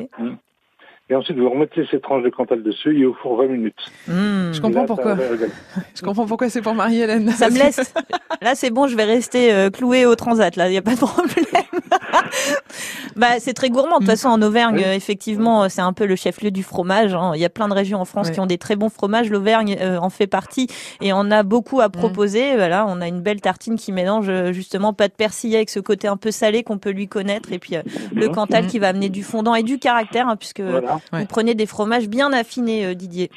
Et 1.09 1.15
ensuite, 1.15 1.37
vous 1.37 1.49
remettez 1.49 1.85
ces 1.91 1.99
tranches 1.99 2.23
de 2.23 2.29
Cantal 2.29 2.63
dessus 2.63 2.97
et 2.99 3.05
au 3.05 3.13
four 3.13 3.37
20 3.37 3.47
minutes. 3.47 3.91
Hmm. 4.07 4.51
Je 4.53 4.61
comprends 4.61 4.81
là, 4.81 4.87
pourquoi. 4.87 5.15
Je 5.95 6.01
comprends 6.01 6.25
pourquoi 6.25 6.49
c'est 6.49 6.61
pour 6.61 6.73
Marie-Hélène. 6.73 7.29
Ça 7.31 7.49
me 7.49 7.57
laisse. 7.59 7.93
Là, 8.41 8.55
c'est 8.55 8.71
bon, 8.71 8.87
je 8.87 8.95
vais 8.95 9.03
rester 9.03 9.53
euh, 9.53 9.69
cloué 9.69 10.05
au 10.05 10.15
transat. 10.15 10.55
Là, 10.55 10.69
il 10.69 10.73
y 10.73 10.77
a 10.77 10.81
pas 10.81 10.95
de 10.95 10.99
problème. 10.99 11.45
bah, 13.15 13.39
c'est 13.39 13.53
très 13.53 13.69
gourmand. 13.69 13.95
De 13.99 14.05
toute 14.05 14.09
façon, 14.09 14.29
en 14.29 14.41
Auvergne, 14.41 14.75
Oui. 14.77 14.83
euh, 14.85 14.93
effectivement, 14.93 15.67
c'est 15.69 15.81
un 15.81 15.93
peu 15.93 16.05
le 16.05 16.15
chef-lieu 16.15 16.51
du 16.51 16.63
fromage. 16.63 17.13
hein. 17.13 17.31
Il 17.35 17.41
y 17.41 17.45
a 17.45 17.49
plein 17.49 17.67
de 17.67 17.73
régions 17.73 17.99
en 18.01 18.05
France 18.05 18.31
qui 18.31 18.39
ont 18.39 18.45
des 18.45 18.57
très 18.57 18.75
bons 18.75 18.89
fromages. 18.89 19.29
L'Auvergne 19.29 19.77
euh, 19.81 19.97
en 19.97 20.09
fait 20.09 20.27
partie, 20.27 20.67
et 21.01 21.13
on 21.13 21.29
a 21.31 21.43
beaucoup 21.43 21.81
à 21.81 21.89
proposer. 21.89 22.55
Voilà, 22.55 22.85
on 22.87 23.01
a 23.01 23.07
une 23.07 23.21
belle 23.21 23.41
tartine 23.41 23.75
qui 23.75 23.91
mélange 23.91 24.27
euh, 24.29 24.51
justement 24.53 24.93
pas 24.93 25.07
de 25.07 25.13
persillé 25.13 25.57
avec 25.57 25.69
ce 25.69 25.79
côté 25.79 26.07
un 26.07 26.17
peu 26.17 26.31
salé 26.31 26.63
qu'on 26.63 26.77
peut 26.77 26.91
lui 26.91 27.07
connaître, 27.07 27.51
et 27.51 27.59
puis 27.59 27.75
euh, 27.75 27.81
le 28.15 28.29
Cantal 28.29 28.63
Mhm. 28.63 28.69
qui 28.69 28.79
va 28.79 28.89
amener 28.89 29.09
du 29.09 29.23
fondant 29.23 29.55
et 29.55 29.63
du 29.63 29.79
caractère, 29.79 30.27
hein, 30.27 30.35
puisque 30.35 30.61
Voilà. 30.61 30.99
Ouais. 31.11 31.19
vous 31.21 31.25
prenez 31.25 31.55
des 31.55 31.65
fromages 31.65 32.07
bien 32.07 32.31
affinés, 32.33 32.85
euh, 32.85 32.93
Didier. 32.93 33.29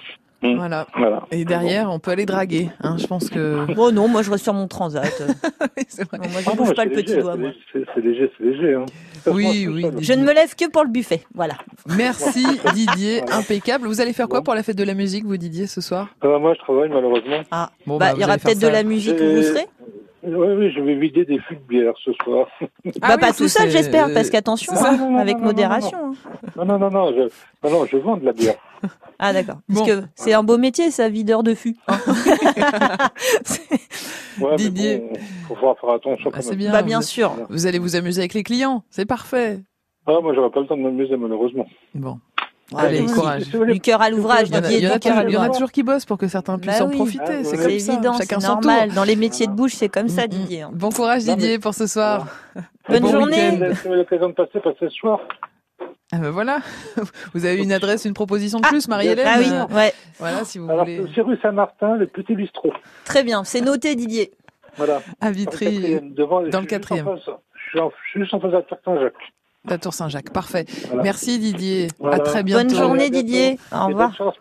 Voilà. 0.43 0.87
voilà. 0.97 1.25
Et 1.33 1.45
derrière, 1.45 1.91
on 1.91 1.99
peut 1.99 2.13
aller 2.13 2.27
draguer. 2.27 2.69
Hein, 2.81 2.97
je 2.99 3.07
pense 3.07 3.31
que. 3.31 3.67
Oh 3.79 3.91
non, 3.91 4.07
moi 4.07 4.23
je 4.23 4.31
reste 4.31 4.45
sur 4.45 4.55
mon 4.55 4.69
transat. 4.69 5.03
Oui, 5.77 5.85
c'est 5.89 6.05
vrai. 6.09 6.19
Non, 6.19 6.29
moi 6.31 6.41
je 6.41 6.47
Ah 6.47 6.55
non, 6.57 6.65
bouge 6.65 6.75
pas 6.75 6.85
le 6.85 6.93
petit 6.93 7.17
doigt. 7.17 7.33
c'est 7.33 7.39
moi. 7.41 7.49
léger, 7.49 7.59
C'est 7.73 7.85
c'est 7.95 8.01
léger, 8.01 8.31
c'est 8.39 8.45
léger. 8.45 8.75
Hein. 8.75 8.85
Oui, 9.27 9.67
oui. 9.69 9.87
Je 10.01 10.13
ne 10.13 10.25
me 10.25 10.33
lève 10.33 10.55
que 10.55 10.69
pour 10.71 10.85
le 10.85 10.91
buffet. 10.91 11.23
Voilà. 11.35 11.55
Merci 11.97 12.45
Didier, 12.75 13.23
impeccable. 13.33 13.87
Vous 13.89 14.01
allez 14.01 14.13
faire 14.13 14.29
quoi 14.29 14.43
pour 14.43 14.55
la 14.55 14.63
fête 14.63 14.77
de 14.77 14.85
la 14.85 14.95
musique, 14.95 15.25
vous 15.25 15.37
Didier, 15.37 15.67
ce 15.67 15.81
soir? 15.81 16.09
Euh, 16.25 16.39
moi, 16.39 16.55
je 16.55 16.59
travaille 16.61 16.89
malheureusement. 16.89 17.41
Ah, 17.51 17.71
Bon, 17.87 17.99
bah, 17.99 18.07
bah, 18.07 18.13
il 18.17 18.21
y 18.21 18.25
aura 18.25 18.39
peut-être 18.39 18.61
de 18.61 18.69
la 18.69 18.83
musique 18.83 19.17
où 19.21 19.25
vous 19.25 19.39
Euh, 19.39 19.43
serez? 19.43 19.67
Oui, 20.29 20.49
oui, 20.59 20.73
je 20.75 20.81
vais 20.81 20.97
vider 20.97 21.25
des 21.25 21.39
fûts 21.41 21.55
de 21.55 21.61
bière 21.69 21.93
ce 22.05 22.11
soir. 22.25 22.49
Ah 22.61 22.67
bah, 23.01 23.09
oui, 23.15 23.21
pas 23.21 23.33
tout 23.33 23.47
seul, 23.47 23.71
j'espère, 23.71 24.13
parce 24.13 24.29
qu'attention, 24.31 24.73
c'est 24.75 24.83
ça. 24.83 24.91
hein, 24.91 24.97
Non, 24.97 25.11
non, 25.13 25.19
avec 25.19 25.35
non, 25.37 25.41
non, 25.43 25.47
modération. 25.47 26.15
hein. 26.27 26.49
Non, 26.57 26.65
non, 26.65 26.79
non, 26.79 26.91
non, 26.91 27.13
je, 27.13 27.69
non, 27.69 27.79
non, 27.81 27.87
je 27.87 27.97
vends 27.99 28.17
de 28.17 28.25
la 28.25 28.33
bière. 28.33 28.57
Ah, 29.21 29.33
d'accord. 29.33 29.59
Parce 29.73 29.87
que 29.89 30.03
c'est 30.17 30.33
un 30.33 30.43
beau 30.43 30.59
métier, 30.59 30.91
ça, 30.91 31.09
videur 31.09 31.45
de 31.45 31.55
fût. 31.55 31.77
Ouais, 34.41 34.57
Didier. 34.57 35.03
Bon, 35.49 35.55
faut 35.57 35.75
faire 35.81 35.91
attention 35.95 36.31
Ah, 36.35 36.43
c'est 36.43 36.57
bien. 36.57 36.73
bah, 36.73 36.83
bien 36.83 36.99
vous, 36.99 37.05
sûr. 37.05 37.33
vous 37.49 37.67
allez 37.67 37.79
vous 37.79 37.97
amuser 37.97 38.21
avec 38.21 38.35
les 38.35 38.43
clients. 38.43 38.83
C'est 38.91 39.07
parfait. 39.07 39.61
Ah, 40.07 40.19
moi, 40.23 40.35
j'aurais 40.35 40.51
pas 40.51 40.61
le 40.61 40.67
temps 40.67 40.77
de 40.77 40.83
m'amuser, 40.83 41.17
malheureusement. 41.17 41.67
Bon. 41.95 42.19
Allez, 42.75 42.99
Allez, 42.99 43.07
courage. 43.07 43.49
Du 43.51 43.81
cœur 43.81 44.03
à 44.03 44.11
l'ouvrage, 44.11 44.49
Il 44.49 44.55
il 44.73 44.83
y 44.83 44.89
en 44.89 44.91
a 44.91 44.95
du 44.95 45.01
cœur 45.01 45.01
toujours, 45.01 45.19
à 45.19 45.25
il 45.25 45.31
y 45.33 45.37
en 45.37 45.43
a 45.43 45.49
toujours 45.51 45.71
qui 45.71 45.83
bossent 45.85 46.05
pour 46.05 46.19
que 46.19 46.27
certains 46.27 46.59
puissent 46.59 46.81
Bah 46.81 46.85
en 46.85 46.89
oui. 46.89 46.97
profiter. 46.97 47.23
Ah, 47.29 47.45
c'est 47.45 47.57
ça. 47.57 47.71
évident, 47.93 48.15
c'est 48.15 48.37
normal. 48.43 48.93
Dans 48.93 49.05
les 49.05 49.15
métiers 49.15 49.47
de 49.47 49.53
bouche, 49.53 49.75
c'est 49.75 49.89
comme 49.89 50.09
ça, 50.09 50.23
Mm, 50.23 50.25
mm. 50.25 50.29
Didier. 50.31 50.65
Bon 50.73 50.91
courage 50.91 51.23
Didier 51.23 51.59
pour 51.61 51.75
ce 51.75 51.87
soir. 51.87 52.27
Bonne 52.89 53.01
Bon 53.03 53.09
journée. 53.13 53.51
week-end. 53.51 53.71
Si 53.75 53.83
vous 53.87 53.93
avez 53.93 53.97
l'occasion 53.99 54.29
de 54.31 54.35
passer, 54.35 54.59
passez 54.59 54.77
ce 54.81 54.89
soir. 54.91 55.21
Ah 56.13 56.19
ben 56.19 56.31
voilà. 56.31 56.61
Vous 57.35 57.45
avez 57.47 57.63
une 57.63 57.73
adresse, 57.73 58.05
une 58.05 58.15
proposition 58.15 58.61
de 58.61 58.67
plus, 58.69 58.87
Marie-Hélène. 58.89 59.27
Ah 59.29 59.39
oui, 59.39 59.51
Euh, 59.51 59.75
ouais. 59.77 59.93
Voilà, 60.19 60.45
si 60.45 60.59
vous 60.59 60.71
Alors, 60.71 60.85
voulez. 60.85 61.03
c'est 61.15 61.21
rue 61.21 61.37
Saint-Martin, 61.43 61.97
le 61.97 62.07
petit 62.07 62.35
bistrot. 62.37 62.73
Très 63.05 63.25
bien. 63.25 63.43
C'est 63.45 63.61
noté, 63.61 63.95
Didier. 63.97 64.31
Voilà. 64.77 64.97
À 65.21 65.27
Dans 65.27 65.29
le 65.31 65.35
Vitry. 65.35 65.65
quatrième, 65.75 66.15
devant, 66.15 66.41
dans 66.43 66.43
je 66.43 66.47
le 66.47 66.53
suis 66.53 66.61
juste 66.61 66.71
quatrième. 66.71 67.09
en 67.09 67.17
face- 67.17 67.31
Je 67.75 67.81
suis, 68.11 68.21
juste 68.21 68.35
en 68.35 68.41
face 68.41 68.53
de 68.53 68.63
Saint-Jacques. 68.85 69.15
La 69.69 69.79
Tour 69.79 69.95
Saint-Jacques, 69.95 70.31
parfait. 70.31 70.65
Voilà. 70.89 71.03
Merci 71.03 71.39
Didier. 71.39 71.89
Voilà. 71.99 72.17
À 72.17 72.19
très 72.21 72.43
bientôt. 72.43 72.69
Bonne 72.69 72.77
journée. 72.77 73.11
Didier. 73.11 73.59
Au 73.73 73.87
revoir. 73.87 74.15
chance. 74.17 74.35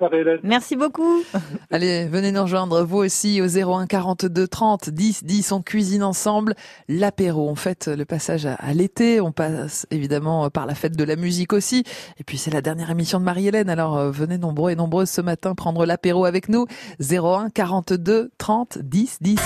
Merci 0.43 0.75
beaucoup. 0.75 1.23
Allez, 1.71 2.07
venez 2.07 2.31
nous 2.31 2.43
rejoindre, 2.43 2.83
vous 2.83 2.97
aussi, 2.97 3.41
au 3.41 3.45
01 3.47 3.87
42 3.87 4.47
30 4.47 4.89
10 4.89 5.23
10. 5.23 5.51
On 5.51 5.61
cuisine 5.61 6.03
ensemble 6.03 6.55
l'apéro. 6.87 7.49
On 7.49 7.55
fête 7.55 7.87
le 7.87 8.05
passage 8.05 8.45
à, 8.45 8.53
à 8.55 8.73
l'été. 8.73 9.21
On 9.21 9.31
passe 9.31 9.87
évidemment 9.91 10.49
par 10.49 10.65
la 10.65 10.75
fête 10.75 10.95
de 10.95 11.03
la 11.03 11.15
musique 11.15 11.53
aussi. 11.53 11.83
Et 12.19 12.23
puis, 12.23 12.37
c'est 12.37 12.51
la 12.51 12.61
dernière 12.61 12.89
émission 12.89 13.19
de 13.19 13.23
Marie-Hélène. 13.25 13.69
Alors, 13.69 13.97
euh, 13.97 14.11
venez 14.11 14.37
nombreux 14.37 14.71
et 14.71 14.75
nombreuses 14.75 15.09
ce 15.09 15.21
matin 15.21 15.55
prendre 15.55 15.85
l'apéro 15.85 16.25
avec 16.25 16.49
nous. 16.49 16.65
01 16.99 17.49
42 17.49 18.31
30 18.37 18.79
10 18.79 19.17
10. 19.21 19.39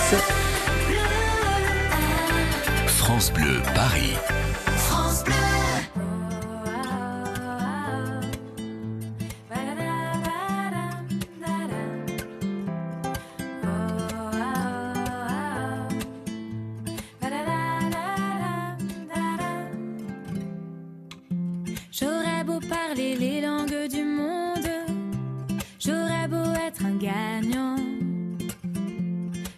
France 2.86 3.32
Bleu 3.32 3.60
Paris. 3.74 4.14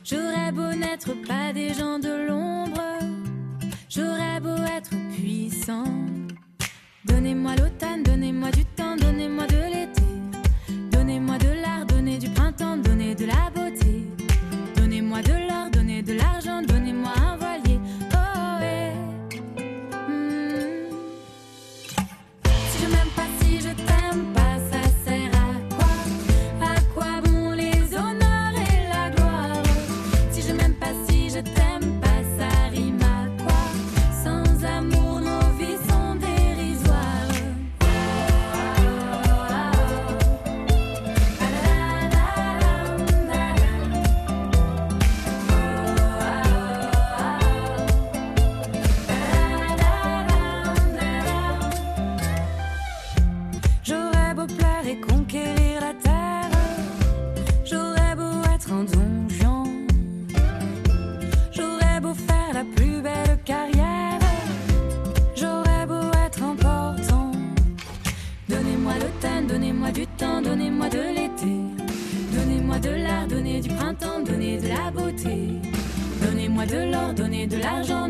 J'aurais 0.04 0.52
beau 0.52 0.72
n'être 0.74 1.12
pas 1.26 1.52
des 1.52 1.74
gens 1.74 1.98
de 1.98 2.28
l'ombre, 2.28 2.82
j'aurais 3.88 4.38
beau 4.40 4.62
être 4.76 4.90
puissant. 5.16 5.84
Donnez-moi 7.04 7.56
l'automne, 7.56 8.04
donnez-moi 8.04 8.50
du 8.52 8.64
temps, 8.64 8.96
donnez-moi 8.96 9.46
de 9.46 9.71
donnez 77.72 77.88
de 77.88 78.01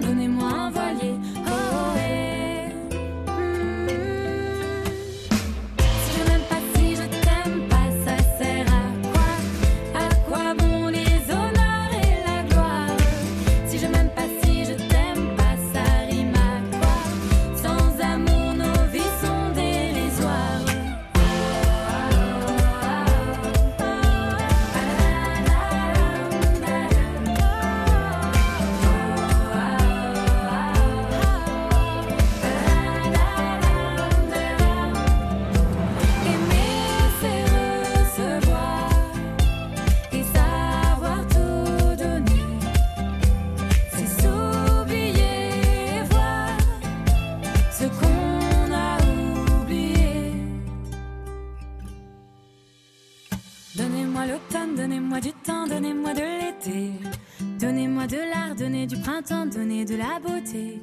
donnez 59.82 59.84
de 59.84 59.96
la 59.96 60.18
beauté. 60.18 60.78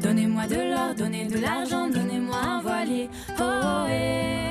Donnez-moi 0.00 0.46
de 0.46 0.54
l'or, 0.54 0.94
donnez 0.96 1.24
de 1.26 1.38
l'argent, 1.38 1.88
donnez-moi 1.88 2.36
un 2.36 2.60
voilier. 2.60 3.08
Oh, 3.40 3.86
eh, 3.88 4.44
eh. 4.44 4.47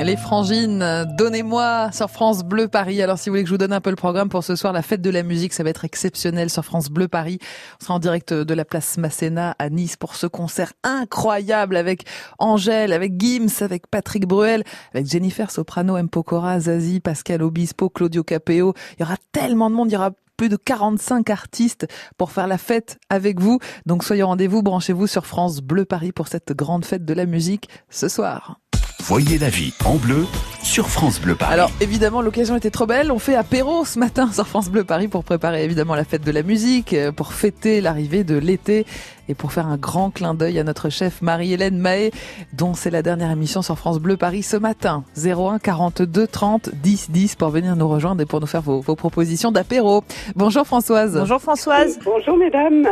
Les 0.00 0.16
frangines, 0.16 1.04
donnez-moi 1.18 1.90
sur 1.92 2.08
France 2.08 2.42
Bleu 2.42 2.68
Paris. 2.68 3.02
Alors 3.02 3.18
si 3.18 3.28
vous 3.28 3.34
voulez 3.34 3.42
que 3.42 3.48
je 3.48 3.54
vous 3.54 3.58
donne 3.58 3.72
un 3.72 3.80
peu 3.80 3.90
le 3.90 3.96
programme 3.96 4.28
pour 4.28 4.44
ce 4.44 4.56
soir, 4.56 4.72
la 4.72 4.80
fête 4.80 5.02
de 5.02 5.10
la 5.10 5.22
musique, 5.22 5.52
ça 5.52 5.64
va 5.64 5.70
être 5.70 5.84
exceptionnel 5.84 6.50
sur 6.50 6.64
France 6.64 6.88
Bleu 6.88 7.08
Paris. 7.08 7.38
On 7.80 7.84
sera 7.84 7.94
en 7.94 7.98
direct 7.98 8.32
de 8.32 8.54
la 8.54 8.64
place 8.64 8.96
Masséna 8.96 9.56
à 9.58 9.68
Nice 9.68 9.96
pour 9.96 10.14
ce 10.14 10.26
concert 10.26 10.72
incroyable 10.82 11.76
avec 11.76 12.04
Angèle, 12.38 12.92
avec 12.92 13.20
Gims, 13.20 13.60
avec 13.60 13.88
Patrick 13.88 14.26
Bruel, 14.26 14.62
avec 14.94 15.06
Jennifer 15.06 15.50
Soprano, 15.50 15.96
M. 15.96 16.08
Pokora, 16.08 16.60
Zazie, 16.60 17.00
Pascal 17.00 17.42
Obispo, 17.42 17.90
Claudio 17.90 18.22
Capeo. 18.22 18.74
Il 18.98 19.02
y 19.02 19.04
aura 19.04 19.16
tellement 19.32 19.68
de 19.68 19.74
monde, 19.74 19.90
il 19.90 19.94
y 19.94 19.98
aura 19.98 20.12
plus 20.36 20.48
de 20.48 20.56
45 20.56 21.28
artistes 21.28 21.88
pour 22.16 22.30
faire 22.30 22.46
la 22.46 22.56
fête 22.56 22.98
avec 23.10 23.40
vous. 23.40 23.58
Donc 23.84 24.04
soyez 24.04 24.22
au 24.22 24.28
rendez-vous, 24.28 24.62
branchez-vous 24.62 25.08
sur 25.08 25.26
France 25.26 25.60
Bleu 25.60 25.84
Paris 25.84 26.12
pour 26.12 26.28
cette 26.28 26.52
grande 26.52 26.84
fête 26.84 27.04
de 27.04 27.14
la 27.14 27.26
musique 27.26 27.68
ce 27.90 28.08
soir. 28.08 28.60
Voyez 29.00 29.38
la 29.38 29.48
vie 29.48 29.72
en 29.84 29.94
bleu 29.96 30.26
sur 30.62 30.88
France 30.88 31.20
Bleu 31.20 31.34
Paris. 31.34 31.54
Alors 31.54 31.70
évidemment 31.80 32.20
l'occasion 32.20 32.56
était 32.56 32.70
trop 32.70 32.84
belle, 32.84 33.10
on 33.10 33.18
fait 33.18 33.36
apéro 33.36 33.84
ce 33.86 33.98
matin 33.98 34.30
sur 34.32 34.46
France 34.46 34.68
Bleu 34.68 34.84
Paris 34.84 35.08
pour 35.08 35.24
préparer 35.24 35.64
évidemment 35.64 35.94
la 35.94 36.04
fête 36.04 36.22
de 36.24 36.30
la 36.30 36.42
musique, 36.42 36.92
euh, 36.92 37.10
pour 37.10 37.32
fêter 37.32 37.80
l'arrivée 37.80 38.22
de 38.22 38.36
l'été 38.36 38.84
et 39.28 39.34
pour 39.34 39.52
faire 39.52 39.66
un 39.66 39.76
grand 39.78 40.10
clin 40.10 40.34
d'œil 40.34 40.58
à 40.58 40.64
notre 40.64 40.90
chef 40.90 41.22
Marie-Hélène 41.22 41.78
Mahé 41.78 42.10
dont 42.52 42.74
c'est 42.74 42.90
la 42.90 43.02
dernière 43.02 43.30
émission 43.30 43.62
sur 43.62 43.78
France 43.78 43.98
Bleu 43.98 44.18
Paris 44.18 44.42
ce 44.42 44.56
matin. 44.56 45.04
01 45.16 45.58
42 45.58 46.26
30 46.26 46.70
10 46.74 47.10
10 47.10 47.36
pour 47.36 47.48
venir 47.48 47.76
nous 47.76 47.88
rejoindre 47.88 48.20
et 48.20 48.26
pour 48.26 48.40
nous 48.40 48.46
faire 48.46 48.62
vos, 48.62 48.80
vos 48.80 48.96
propositions 48.96 49.52
d'apéro. 49.52 50.04
Bonjour 50.36 50.66
Françoise. 50.66 51.16
Bonjour 51.18 51.40
Françoise. 51.40 51.98
Bonjour 52.04 52.36
mesdames. 52.36 52.86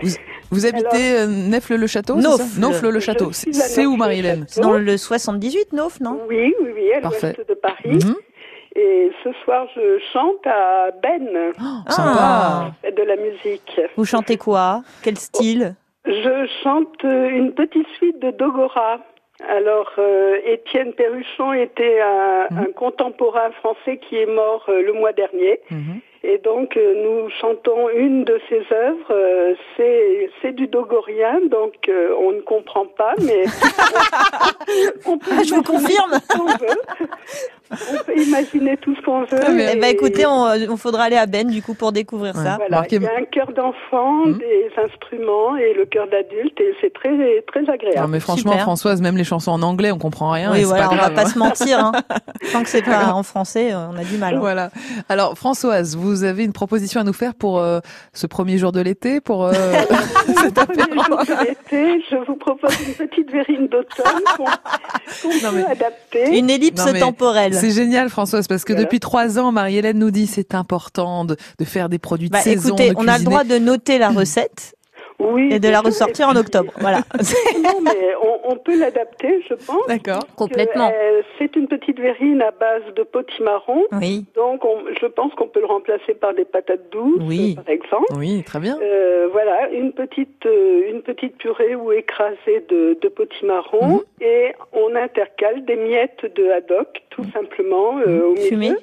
Vous 0.00 0.10
habitez 0.66 1.18
euh, 1.18 1.26
Nefle-le-Château 1.26 2.16
suis 3.32 3.54
C'est 3.54 3.86
où. 3.86 3.96
Marie-Hélène? 3.96 4.44
C'est 4.48 4.60
dans 4.60 4.72
le 4.78 4.96
78, 4.96 5.72
Nauf, 5.72 6.00
non? 6.00 6.20
Oui, 6.28 6.54
oui, 6.60 6.70
oui, 6.74 6.92
à 6.92 7.00
l'ouest 7.00 7.48
de 7.48 7.54
Paris. 7.54 7.98
Mhm. 8.04 8.14
Et 8.76 9.10
ce 9.24 9.30
soir, 9.44 9.66
je 9.74 9.98
chante 10.12 10.46
à 10.46 10.90
Ben, 11.02 11.28
Ah. 11.58 12.70
de 12.84 13.02
la 13.02 13.16
musique. 13.16 13.80
Vous 13.96 14.04
chantez 14.04 14.36
quoi? 14.36 14.82
Quel 15.02 15.16
style? 15.18 15.74
Je 16.06 16.48
chante 16.62 17.04
euh, 17.04 17.28
une 17.28 17.52
petite 17.52 17.86
suite 17.96 18.18
de 18.20 18.30
Dogora. 18.30 19.00
Alors, 19.48 19.90
euh, 19.98 20.36
Étienne 20.44 20.92
Perruchon 20.92 21.52
était 21.52 22.00
un, 22.00 22.46
Mhm. 22.54 22.58
un 22.68 22.72
contemporain 22.72 23.50
français 23.60 23.98
qui 23.98 24.16
est 24.16 24.26
mort 24.26 24.64
euh, 24.68 24.82
le 24.82 24.92
mois 24.92 25.12
dernier. 25.12 25.60
Mhm. 25.70 26.00
Et 26.22 26.36
donc, 26.38 26.76
euh, 26.76 26.94
nous 27.02 27.30
chantons 27.40 27.88
une 27.88 28.24
de 28.24 28.38
ses 28.48 28.62
œuvres. 28.74 29.10
euh, 29.10 29.54
c'est, 30.42 30.52
du 30.52 30.66
dogorien, 30.66 31.40
donc 31.50 31.88
euh, 31.88 32.14
on 32.18 32.32
ne 32.32 32.40
comprend 32.40 32.84
pas, 32.84 33.14
mais 33.22 33.44
on, 35.06 35.16
peut 35.16 35.30
Ah, 35.30 35.42
je 35.42 35.54
vous 35.54 35.62
confirme. 35.62 36.18
On 37.70 38.04
peut 38.04 38.16
imaginer 38.20 38.76
tout 38.78 38.94
ce 38.96 39.00
qu'on 39.02 39.20
veut. 39.20 39.26
Eh 39.32 39.76
ben, 39.78 39.84
et- 39.84 39.90
écoutez, 39.90 40.26
on, 40.26 40.44
on 40.70 40.76
faudra 40.76 41.04
aller 41.04 41.16
à 41.16 41.26
Ben 41.26 41.46
du 41.48 41.62
coup 41.62 41.74
pour 41.74 41.92
découvrir 41.92 42.34
ça. 42.34 42.56
voilà, 42.56 42.68
Marquez- 42.70 42.96
il 42.96 43.02
y 43.02 43.06
a 43.06 43.10
un 43.18 43.24
chœur 43.24 43.52
d'enfant, 43.52 44.26
Hmm. 44.26 44.38
des 44.38 44.70
instruments 44.84 45.56
et 45.56 45.72
le 45.74 45.86
chœur 45.86 46.06
d'adulte, 46.08 46.60
et 46.60 46.74
c'est 46.80 46.92
très 46.92 47.10
très 47.46 47.60
agréable. 47.72 48.00
Non 48.00 48.08
mais 48.08 48.20
franchement 48.20 48.52
Super. 48.52 48.64
Françoise, 48.64 49.00
même 49.00 49.16
les 49.16 49.24
chansons 49.24 49.52
en 49.52 49.62
anglais, 49.62 49.90
on 49.92 49.98
comprend 49.98 50.30
rien. 50.30 50.50
Oui, 50.52 50.64
voilà, 50.64 50.84
pas 50.84 50.88
on 50.88 50.96
va 50.96 50.96
grave, 51.02 51.14
pas 51.14 51.22
hein. 51.22 51.26
se 51.26 51.38
mentir. 51.38 51.78
Hein. 51.78 51.92
Tant 52.52 52.62
que 52.62 52.68
c'est 52.68 52.82
pas 52.82 53.12
en 53.12 53.22
français, 53.22 53.72
on 53.74 53.96
a 53.96 54.04
du 54.04 54.16
mal. 54.18 54.34
hein. 54.34 54.38
Voilà. 54.40 54.70
Alors 55.08 55.36
Françoise, 55.38 55.96
vous 55.96 56.24
avez 56.24 56.44
une 56.44 56.52
proposition 56.52 57.00
à 57.00 57.04
nous 57.04 57.12
faire 57.12 57.34
pour 57.34 57.58
euh, 57.60 57.80
ce 58.12 58.26
premier 58.26 58.58
jour 58.58 58.72
de 58.72 58.80
l'été, 58.80 59.20
pour 59.20 59.44
euh, 59.44 59.52
cet 60.42 60.54
Premier 60.54 60.82
apéro 60.82 61.04
jour 61.04 61.18
de 61.24 61.46
l'été, 61.46 62.02
je 62.10 62.16
vous 62.26 62.36
propose 62.36 62.72
une 62.86 62.94
petite 63.06 63.30
verrine 63.30 63.68
d'automne 63.68 64.22
qu'on 64.36 64.44
peut 65.30 65.54
mais- 65.54 65.64
adapter. 65.66 66.36
Une 66.38 66.50
ellipse 66.50 66.84
Non, 66.84 66.92
mais 66.92 67.00
temporelle. 67.00 67.54
C'est 67.60 67.70
génial 67.70 68.08
Françoise 68.10 68.46
parce 68.48 68.64
que 68.64 68.72
Voilà. 68.72 68.84
depuis 68.84 69.00
trois 69.00 69.38
ans, 69.38 69.52
Marie-Hélène 69.52 69.98
nous 69.98 70.10
dit 70.10 70.26
c'est 70.26 70.54
important 70.54 71.24
de, 71.24 71.36
de 71.58 71.64
faire 71.64 71.88
des 71.88 71.98
produits 71.98 72.28
de 72.28 72.32
Bah, 72.32 72.40
saison. 72.40 72.68
écoutez, 72.76 72.90
de 72.90 72.94
on 72.96 73.06
a 73.08 73.18
le 73.18 73.24
droit 73.24 73.44
de 73.44 73.58
noter 73.58 73.98
la 73.98 74.10
recette 74.10 74.74
Oui, 75.20 75.48
et 75.52 75.60
de 75.60 75.68
la 75.68 75.80
ressortir 75.80 76.28
en 76.28 76.36
octobre. 76.36 76.72
Voilà. 76.80 77.00
Non, 77.62 77.80
mais 77.82 78.14
on, 78.22 78.52
on 78.52 78.56
peut 78.56 78.78
l'adapter, 78.78 79.42
je 79.48 79.54
pense. 79.54 79.86
D'accord. 79.86 80.26
Complètement. 80.36 80.90
Euh, 80.92 81.20
c'est 81.38 81.54
une 81.56 81.68
petite 81.68 81.98
verrine 82.00 82.40
à 82.42 82.50
base 82.52 82.82
de 82.96 83.02
potimarron. 83.02 83.84
Oui. 83.92 84.24
Donc, 84.34 84.64
on- 84.64 84.82
je 85.00 85.06
pense 85.06 85.34
qu'on 85.34 85.48
peut 85.48 85.60
le 85.60 85.66
remplacer 85.66 86.14
par 86.14 86.32
des 86.34 86.44
patates 86.46 86.90
douces, 86.90 87.20
Oui. 87.22 87.54
par 87.56 87.68
exemple. 87.68 88.06
Oui, 88.16 88.42
très 88.44 88.60
bien. 88.60 88.78
Euh, 88.80 89.28
voilà, 89.30 89.68
une 89.70 89.92
petite 89.92 90.46
euh, 90.46 90.90
une 90.90 91.02
petite 91.02 91.36
purée 91.36 91.74
ou 91.74 91.92
écrasée 91.92 92.64
de, 92.68 92.96
de 93.00 93.08
potimarron 93.08 93.96
Mhm. 93.96 94.00
et 94.22 94.52
on 94.72 94.94
intercale 94.96 95.64
des 95.64 95.76
miettes 95.76 96.24
de 96.34 96.50
haddock 96.50 97.02
tout 97.10 97.24
simplement 97.32 97.98
euh, 98.06 98.32
au 98.32 98.36
Fumées. 98.36 98.68
milieu 98.70 98.78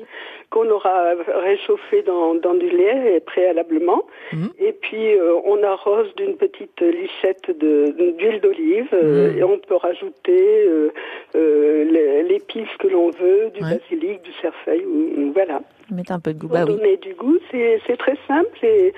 qu'on 0.50 0.70
aura 0.70 1.14
réchauffé 1.36 2.02
dans, 2.04 2.36
dans 2.36 2.54
du 2.54 2.70
lait 2.70 3.20
préalablement 3.26 4.04
Mhm. 4.34 4.50
et 4.60 4.72
puis 4.72 5.14
euh, 5.16 5.34
on 5.46 5.62
arrose 5.64 6.14
d'une 6.16 6.36
petite 6.38 6.80
lichette 6.82 7.52
de 7.58 7.94
d'huile 8.18 8.40
d'olive 8.42 8.88
euh, 8.94 9.32
Mhm. 9.34 9.38
et 9.40 9.44
on 9.44 9.58
peut 9.60 9.76
rajouter 9.76 10.66
euh, 10.68 10.90
euh, 11.36 12.24
l'épice 12.24 12.70
que 12.80 12.88
l'on 12.88 13.10
veut, 13.12 13.50
du 13.54 13.62
Ouais. 13.64 13.78
basilic, 13.78 14.22
du 14.22 14.32
cerfeuil 14.42 14.86
voilà 15.34 15.60
Mettre 15.91 16.12
un 16.12 16.19
peu 16.19 16.34
de 16.34 16.39
goût. 16.39 16.47
pour 16.47 16.58
Bah 16.58 16.65
oui. 16.65 16.76
donner 16.76 16.97
du 16.97 17.13
goût. 17.13 17.38
C'est 17.52 17.82
c'est 17.88 17.97
très 17.97 18.17
simple 18.28 18.47
c'est 18.62 18.93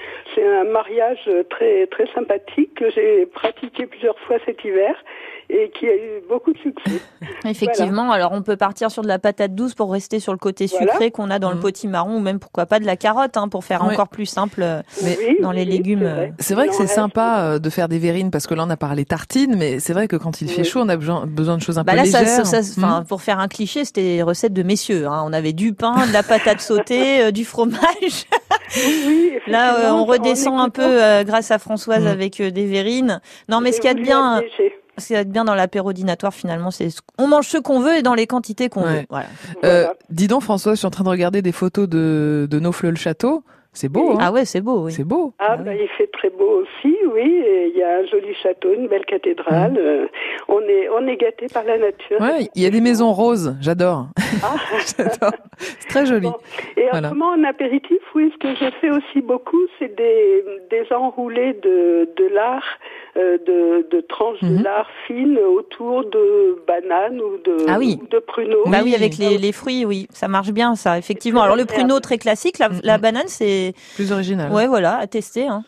un 0.46 0.64
mariage 0.66 1.30
très 1.50 1.86
très 1.88 2.08
sympathique 2.14 2.74
que 2.76 2.90
j'ai 2.92 3.26
pratiqué 3.28 3.86
plusieurs 3.86 4.18
fois 4.20 4.38
cet 4.46 4.64
hiver 4.64 4.96
et 5.52 5.72
qui 5.72 5.88
a 5.88 5.96
eu 5.96 6.22
beaucoup 6.30 6.54
de 6.54 6.58
succès. 6.60 7.02
Effectivement, 7.46 8.12
alors 8.12 8.32
on 8.34 8.44
peut 8.44 8.56
partir 8.58 8.92
sur 8.92 9.02
de 9.02 9.08
la 9.08 9.18
patate 9.18 9.56
douce 9.56 9.74
pour 9.74 9.92
rester 9.92 10.20
sur 10.20 10.32
le 10.32 10.38
côté 10.38 10.68
sucré 10.68 10.86
Voilà. 10.92 11.10
qu'on 11.12 11.30
a 11.32 11.40
dans 11.40 11.50
le 11.50 11.56
Mhm. 11.56 11.62
potimarron 11.62 12.18
ou 12.18 12.20
même 12.20 12.40
pourquoi 12.40 12.66
pas 12.68 12.80
de 12.80 12.86
la 12.86 12.96
carotte 12.96 13.36
hein, 13.38 13.48
pour 13.50 13.64
faire 13.64 13.84
encore 13.84 14.10
plus 14.10 14.26
simple. 14.28 14.62
euh, 14.62 14.82
Mais 15.04 15.18
Oui, 15.20 15.38
dans 15.42 15.52
les 15.52 15.64
oui, 15.64 15.70
légumes, 15.70 16.32
c'est 16.40 16.54
vrai. 16.54 16.66
Vrai 16.66 16.68
que 16.70 16.76
c'est 16.76 16.88
sympa 16.88 17.40
euh, 17.56 17.60
de 17.60 17.70
faire 17.70 17.88
des 17.88 17.98
verrines 17.98 18.30
parce 18.32 18.46
que 18.46 18.54
là 18.54 18.64
on 18.68 18.70
a 18.70 18.78
parlé 18.78 19.06
tartines, 19.06 19.56
mais 19.58 19.80
c'est 19.80 19.94
vrai 19.94 20.08
que 20.08 20.16
quand 20.18 20.42
il 20.42 20.50
fait 20.50 20.64
chaud, 20.64 20.82
on 20.84 20.90
a 20.90 20.98
besoin, 20.98 21.26
besoin 21.26 21.58
de 21.58 21.62
choses 21.62 21.80
un 21.80 21.84
Bah 21.84 21.94
peu 21.94 21.98
là, 21.98 22.04
légères. 22.04 22.28
ça, 22.28 22.44
ça- 22.46 22.60
enfin, 22.78 23.02
Hmm. 23.02 23.06
pour 23.06 23.22
faire 23.22 23.40
un 23.40 23.48
cliché, 23.48 23.86
c'était 23.86 24.02
des 24.04 24.22
recettes 24.24 24.54
de 24.54 24.62
messieurs. 24.64 25.08
Hein. 25.08 25.24
On 25.26 25.34
avait 25.34 25.54
du 25.54 25.74
pain, 25.74 26.06
de 26.06 26.14
la 26.14 26.22
patate 26.24 26.60
sautée, 26.62 26.79
euh, 27.28 27.32
du 27.32 27.46
fromage. 27.46 27.80
Oui, 29.08 29.32
Là, 29.48 29.80
euh, 29.80 29.92
on 29.92 30.06
redescend 30.06 30.54
en 30.60 30.64
un 30.66 30.70
peu 30.70 30.84
euh, 30.84 31.24
grâce 31.24 31.50
à 31.50 31.58
Françoise 31.58 32.04
Mm. 32.04 32.08
avec 32.08 32.40
euh, 32.40 32.52
des 32.52 32.66
verrines. 32.68 33.20
Non, 33.50 33.62
mais 33.62 33.72
ce 33.72 33.82
qu'il 33.82 33.88
y 33.90 33.92
a 33.92 33.96
de 33.96 34.02
bien, 34.02 34.42
ce 35.00 35.08
qu'il 35.08 35.16
y 35.16 35.20
a 35.20 35.24
de 35.24 35.32
bien 35.32 35.44
dans 35.44 35.56
l'apéro 35.56 35.92
dînatoire, 35.92 36.34
finalement, 36.36 36.70
c'est 36.70 36.92
ce- 36.92 37.02
on 37.18 37.26
mange 37.28 37.48
ce 37.48 37.58
qu'on 37.58 37.80
veut 37.80 37.98
et 37.98 38.02
dans 38.04 38.14
les 38.14 38.28
quantités 38.28 38.70
qu'on 38.70 38.84
Ouais. 38.84 39.00
veut. 39.00 39.06
Voilà. 39.10 39.26
Euh, 39.64 39.82
Voilà. 39.86 39.94
dis 40.12 40.28
donc 40.28 40.44
François, 40.44 40.74
je 40.74 40.78
suis 40.78 40.86
en 40.88 40.92
train 40.92 41.04
de 41.04 41.10
regarder 41.10 41.42
des 41.42 41.52
photos 41.52 41.90
de, 41.90 42.48
de 42.50 42.60
Nofleux 42.60 42.92
le 42.92 42.96
château. 42.96 43.44
C'est 43.72 43.88
beau, 43.90 44.12
hein 44.14 44.18
Ah 44.20 44.32
ouais, 44.32 44.46
c'est 44.46 44.62
beau. 44.62 44.86
Oui. 44.86 44.92
C'est 44.92 45.04
beau. 45.04 45.32
Ah, 45.40 45.50
Ah 45.52 45.58
bah, 45.58 45.72
oui. 45.72 45.78
il 45.84 45.88
fait 45.90 46.08
très 46.12 46.30
beau 46.32 46.64
aussi, 46.64 46.98
oui. 47.14 47.44
Il 47.72 47.78
y 47.78 47.84
a 47.84 47.98
un 48.00 48.06
joli 48.06 48.34
château, 48.42 48.74
une 48.74 48.88
belle 48.88 49.06
cathédrale. 49.06 49.76
euh, 49.78 50.08
on 50.48 50.60
est 50.62 50.90
on 50.90 51.06
est 51.08 51.18
gâté 51.18 51.46
par 51.54 51.64
la 51.64 51.78
nature. 51.78 52.20
Ouais, 52.20 52.50
il 52.56 52.64
y 52.64 52.66
a 52.66 52.70
des 52.72 52.82
maisons 52.82 53.14
roses, 53.14 53.56
j'adore. 53.62 54.08
Ah. 54.44 54.56
j'adore. 54.98 55.32
C'est 55.60 55.88
très 55.88 56.06
joli. 56.08 56.28
Bon. 56.28 56.36
Et 56.78 56.88
Voilà. 56.92 57.12
en 57.14 57.44
apéritif, 57.44 58.00
oui, 58.16 58.32
ce 58.34 58.38
que 58.40 58.56
je 58.56 58.72
fais 58.82 58.90
aussi 58.90 59.22
beaucoup, 59.22 59.62
c'est 59.78 59.96
des, 59.96 60.44
des 60.72 60.92
enroulés 60.92 61.54
de, 61.62 62.10
de 62.18 62.26
lard, 62.34 62.64
de, 63.46 63.88
de 63.96 64.02
tranches 64.02 64.42
Mhm. 64.42 64.58
de 64.60 64.64
lard 64.64 64.88
fines 65.08 65.38
autour 65.38 66.04
de 66.06 66.62
bananes 66.68 67.20
ou 67.22 67.38
de, 67.44 67.66
Ah 67.68 67.78
oui. 67.78 67.98
ou 68.02 68.08
de 68.08 68.20
pruneaux. 68.20 68.64
Bah 68.68 68.80
oui, 68.84 68.96
avec 68.96 69.18
les, 69.18 69.38
les 69.38 69.52
fruits, 69.52 69.86
oui, 69.86 70.08
ça 70.12 70.28
marche 70.28 70.52
bien, 70.52 70.76
ça, 70.76 70.98
effectivement. 70.98 71.42
Alors 71.44 71.56
le 71.56 71.66
pruneau 71.66 72.00
très 72.00 72.18
classique, 72.18 72.60
la, 72.60 72.70
Mm, 72.70 72.80
la 72.84 72.98
banane, 72.98 73.28
c'est 73.28 73.74
Plus 73.96 74.12
original. 74.12 74.52
ouais, 74.52 74.68
voilà, 74.68 74.98
à 74.98 75.08
tester. 75.08 75.48
Hein. 75.48 75.64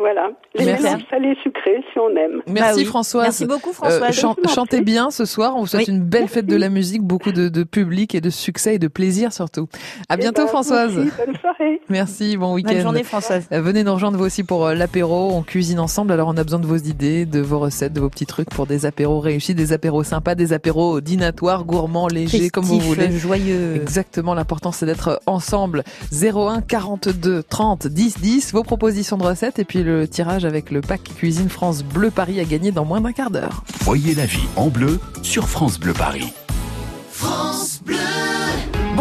Voilà. 0.00 0.30
Les 0.54 0.64
Merci. 0.64 0.82
mélanges 0.84 1.02
salés 1.10 1.36
sucrés, 1.42 1.84
si 1.92 1.98
on 1.98 2.08
aime. 2.16 2.40
Merci 2.48 2.70
Bah 2.70 2.74
oui. 2.76 2.84
Françoise. 2.86 3.24
Merci 3.24 3.46
beaucoup, 3.46 3.70
Euh, 3.70 3.72
Françoise. 3.74 4.14
chan- 4.14 4.34
en 4.44 4.48
chantez 4.48 4.80
bien 4.80 5.10
ce 5.10 5.24
soir. 5.26 5.54
On 5.56 5.60
vous 5.60 5.66
souhaite 5.66 5.86
Oui. 5.88 5.94
une 5.94 6.00
belle 6.02 6.26
fête 6.28 6.46
de 6.46 6.56
la 6.56 6.70
musique, 6.70 7.02
beaucoup 7.02 7.32
de, 7.32 7.48
de 7.50 7.62
public 7.64 8.14
et 8.14 8.20
de 8.22 8.30
succès 8.30 8.76
et 8.76 8.78
de 8.78 8.88
plaisir 8.88 9.32
surtout. 9.32 9.68
À 10.08 10.14
Eh 10.14 10.16
bientôt 10.16 10.38
ben, 10.38 10.42
vous 10.44 10.48
Françoise. 10.48 10.96
aussi, 10.96 11.10
bonne 11.26 11.36
soirée. 11.36 11.80
Merci, 11.90 12.36
bon 12.38 12.54
week-end. 12.54 12.72
Bonne 12.72 12.80
journée, 12.82 13.02
Françoise. 13.04 13.46
Euh, 13.52 13.60
Venez 13.60 13.84
nous 13.84 13.92
rejoindre 13.92 14.16
vous 14.16 14.24
aussi 14.24 14.42
pour 14.42 14.66
euh, 14.66 14.74
l'apéro. 14.74 15.32
On 15.32 15.42
cuisine 15.42 15.78
ensemble. 15.78 16.12
Alors 16.12 16.28
on 16.28 16.36
a 16.38 16.44
besoin 16.44 16.60
de 16.60 16.66
vos 16.66 16.76
idées, 16.76 17.26
de 17.26 17.40
vos 17.40 17.58
recettes, 17.58 17.92
de 17.92 18.00
vos 18.00 18.08
petits 18.08 18.26
trucs 18.26 18.48
pour 18.48 18.66
des 18.66 18.86
apéros 18.86 19.20
réussis, 19.20 19.54
des 19.54 19.72
apéros 19.74 20.02
sympas, 20.02 20.34
des 20.34 20.52
apéros 20.54 21.00
dînatoires, 21.02 21.64
gourmands, 21.64 22.08
légers, 22.08 22.48
comme 22.48 22.64
vous 22.64 22.80
voulez. 22.80 23.10
joyeux. 23.12 23.76
Exactement, 23.76 24.32
l'important 24.34 24.72
c'est 24.72 24.86
d'être 24.86 25.20
ensemble. 25.26 25.84
01 26.10 26.62
42 26.62 27.42
30 27.42 27.86
10 27.86 28.18
10, 28.20 28.52
vos 28.54 28.62
propositions 28.62 29.18
de 29.18 29.24
recettes 29.24 29.58
et 29.58 29.64
puis 29.64 29.82
le 29.82 29.89
tirage 30.10 30.44
avec 30.44 30.70
le 30.70 30.80
pack 30.80 31.02
Cuisine 31.16 31.48
France 31.48 31.82
Bleu 31.82 32.10
Paris 32.10 32.40
à 32.40 32.44
gagner 32.44 32.72
dans 32.72 32.84
moins 32.84 33.00
d'un 33.00 33.12
quart 33.12 33.30
d'heure. 33.30 33.62
Voyez 33.82 34.14
la 34.14 34.26
vie 34.26 34.48
en 34.56 34.68
bleu 34.68 34.98
sur 35.22 35.48
France 35.48 35.78
Bleu 35.78 35.92
Paris. 35.92 36.32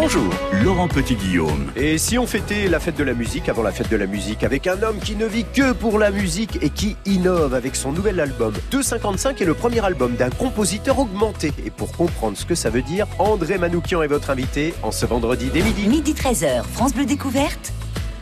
Bonjour, 0.02 0.30
Laurent 0.64 0.88
Petit-Guillaume. 0.88 1.72
Et 1.76 1.98
si 1.98 2.18
on 2.18 2.26
fêtait 2.26 2.70
la 2.70 2.80
fête 2.80 2.96
de 2.96 3.04
la 3.04 3.14
musique 3.14 3.50
avant 3.50 3.64
la 3.64 3.72
fête 3.72 3.90
de 3.90 3.98
la 3.98 4.06
musique 4.06 4.44
avec 4.46 4.66
un 4.66 4.82
homme 4.82 4.98
qui 5.00 5.16
ne 5.16 5.26
vit 5.26 5.44
que 5.54 5.74
pour 5.74 6.00
la 6.00 6.10
musique 6.10 6.58
et 6.62 6.70
qui 6.70 6.96
innove 7.06 7.54
avec 7.54 7.76
son 7.76 7.92
nouvel 7.92 8.20
album 8.20 8.54
255 8.72 9.42
est 9.42 9.46
le 9.46 9.54
premier 9.54 9.84
album 9.84 10.16
d'un 10.16 10.30
compositeur 10.30 11.00
augmenté. 11.00 11.52
Et 11.66 11.70
pour 11.70 11.92
comprendre 11.92 12.38
ce 12.38 12.46
que 12.46 12.56
ça 12.56 12.70
veut 12.70 12.82
dire, 12.82 13.08
André 13.20 13.58
Manoukian 13.58 14.02
est 14.02 14.08
votre 14.08 14.30
invité 14.30 14.74
en 14.84 14.92
ce 14.92 15.06
vendredi 15.06 15.50
dès 15.54 15.62
midi. 15.62 15.88
Midi 15.88 16.14
13h, 16.14 16.64
France 16.64 16.94
Bleu 16.94 17.06
Découverte. 17.06 17.74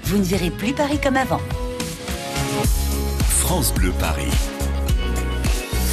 Vous 0.05 0.17
ne 0.17 0.23
verrez 0.23 0.49
plus 0.49 0.73
Paris 0.73 0.99
comme 1.01 1.17
avant. 1.17 1.41
France 3.29 3.73
Bleu 3.73 3.91
Paris. 3.99 4.31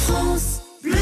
France 0.07 0.61
Bleu. 0.83 0.95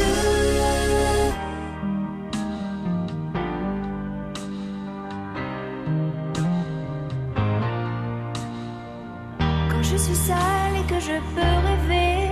Quand 9.70 9.82
je 9.82 9.96
suis 9.96 10.14
seule 10.14 10.76
et 10.80 10.86
que 10.86 11.00
je 11.00 11.18
peux 11.34 11.56
rêver, 11.68 12.30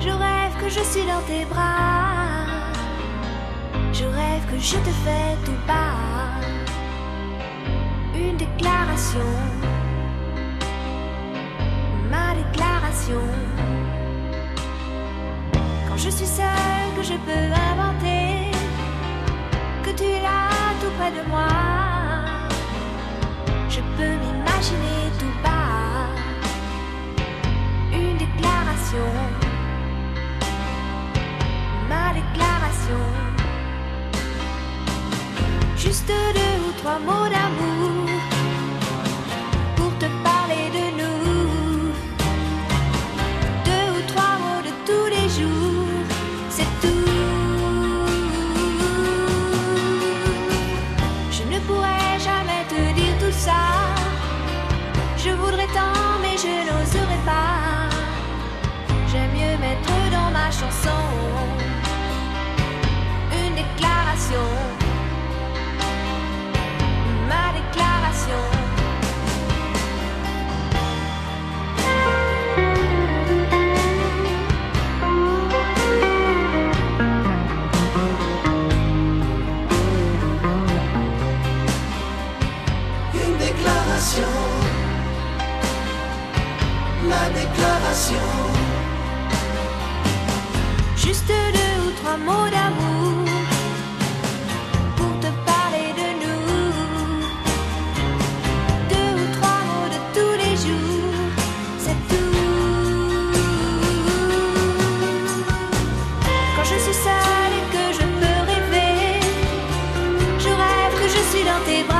je 0.00 0.10
rêve 0.10 0.52
que 0.60 0.68
je 0.68 0.80
suis 0.80 1.06
dans 1.06 1.22
tes 1.26 1.44
bras. 1.46 2.46
Je 3.92 4.04
rêve 4.04 4.44
que 4.50 4.58
je 4.58 4.76
te 4.76 4.92
fais 5.04 5.36
tout 5.44 5.60
bas. 5.66 6.40
Une 8.14 8.36
déclaration, 8.36 9.30
Quand 15.88 15.96
je 15.96 16.10
suis 16.10 16.26
seule, 16.26 16.90
que 16.96 17.02
je 17.04 17.12
peux 17.12 17.46
inventer, 17.70 18.50
que 19.84 19.90
tu 19.96 20.04
es 20.04 20.20
là 20.20 20.48
tout 20.80 20.90
près 20.98 21.12
de 21.12 21.28
moi. 21.28 21.46
Je 23.68 23.80
peux 23.96 24.14
m'imaginer 24.22 25.02
tout 25.20 25.34
bas 25.44 26.08
une 27.92 28.16
déclaration, 28.16 29.12
ma 31.88 32.12
déclaration. 32.12 33.02
Juste 35.76 36.08
deux 36.08 36.68
ou 36.68 36.72
trois 36.80 36.98
mots 36.98 37.28
d'amour 37.28 38.35
Je 55.26 55.32
voudrais 55.32 55.66
tant, 55.66 56.20
mais 56.22 56.36
je 56.38 56.54
n'oserais 56.66 57.22
pas. 57.24 57.88
J'aime 59.08 59.32
mieux 59.32 59.58
mettre 59.58 59.92
dans 60.12 60.30
ma 60.30 60.52
chanson 60.52 61.02
une 63.32 63.56
déclaration. 63.56 64.65
Juste 90.96 91.28
deux 91.28 91.76
ou 91.86 91.90
trois 92.02 92.18
mots 92.18 92.50
d'amour 92.50 93.24
pour 94.96 95.12
te 95.18 95.28
parler 95.46 95.88
de 96.00 96.08
nous. 96.22 96.46
Deux 98.90 99.12
ou 99.22 99.26
trois 99.38 99.60
mots 99.68 99.88
de 99.94 99.98
tous 100.14 100.34
les 100.42 100.56
jours, 100.56 101.30
c'est 101.78 102.00
tout. 102.10 102.36
Quand 106.54 106.64
je 106.64 106.78
suis 106.84 106.98
seule 107.06 107.54
et 107.58 107.66
que 107.72 107.84
je 107.98 108.04
peux 108.20 108.38
rêver, 108.52 109.20
je 110.38 110.48
rêve 110.48 110.92
que 111.00 111.08
je 111.08 111.22
suis 111.30 111.44
dans 111.44 111.62
tes 111.64 111.82
bras. 111.84 111.95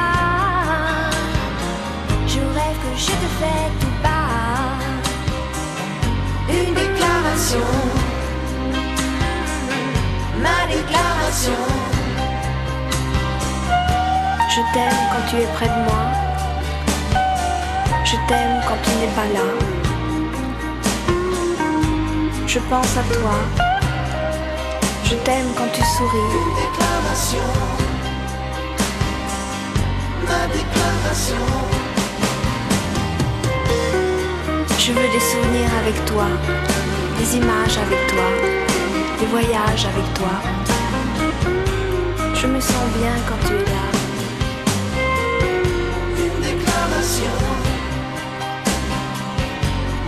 Déclaration. 7.47 7.61
Ma 10.43 10.67
déclaration. 10.67 11.63
Je 14.51 14.61
t'aime 14.73 15.01
quand 15.11 15.31
tu 15.31 15.37
es 15.37 15.47
près 15.55 15.67
de 15.69 15.81
moi. 15.85 16.03
Je 18.05 18.17
t'aime 18.29 18.61
quand 18.67 18.79
tu 18.83 18.91
n'es 18.99 19.13
pas 19.15 19.29
là. 19.35 19.47
Je 22.47 22.59
pense 22.59 22.97
à 22.97 23.03
toi. 23.15 23.37
Je 25.05 25.15
t'aime 25.17 25.51
quand 25.57 25.71
tu 25.73 25.83
souris. 25.83 26.33
Déclaration. 26.63 27.49
Ma 30.29 30.47
déclaration. 30.53 31.47
Je 34.79 34.93
veux 34.93 35.09
des 35.13 35.21
souvenirs 35.21 35.71
avec 35.81 36.05
toi, 36.05 36.27
des 37.19 37.37
images 37.37 37.79
avec 37.79 38.07
toi, 38.09 38.29
des 39.19 39.27
voyages 39.27 39.87
avec 39.87 40.15
toi. 40.15 40.35
Je 42.35 42.47
me 42.47 42.61
sens 42.61 42.87
bien 42.99 43.15
quand 43.29 43.41
tu 43.47 43.55
es 43.55 43.67
là. 43.75 43.87
Une 46.25 46.41
déclaration. 46.43 47.37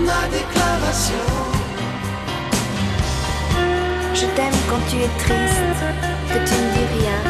Ma 0.01 0.23
déclaration. 0.29 1.29
Je 4.15 4.27
t'aime 4.37 4.61
quand 4.69 4.83
tu 4.91 4.97
es 4.97 5.11
triste, 5.25 5.81
que 6.33 6.39
tu 6.49 6.55
ne 6.63 6.69
dis 6.75 6.89
rien. 6.99 7.21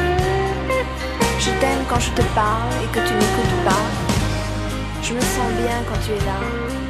Je 1.39 1.51
t'aime 1.61 1.85
quand 1.89 2.01
je 2.01 2.11
te 2.11 2.23
parle 2.35 2.73
et 2.83 2.89
que 2.95 3.07
tu 3.07 3.15
n'écoutes 3.15 3.65
pas. 3.65 3.85
Je 5.03 5.15
me 5.15 5.21
sens 5.21 5.51
bien 5.63 5.79
quand 5.89 6.01
tu 6.05 6.13
es 6.13 6.25
là. 6.27 6.88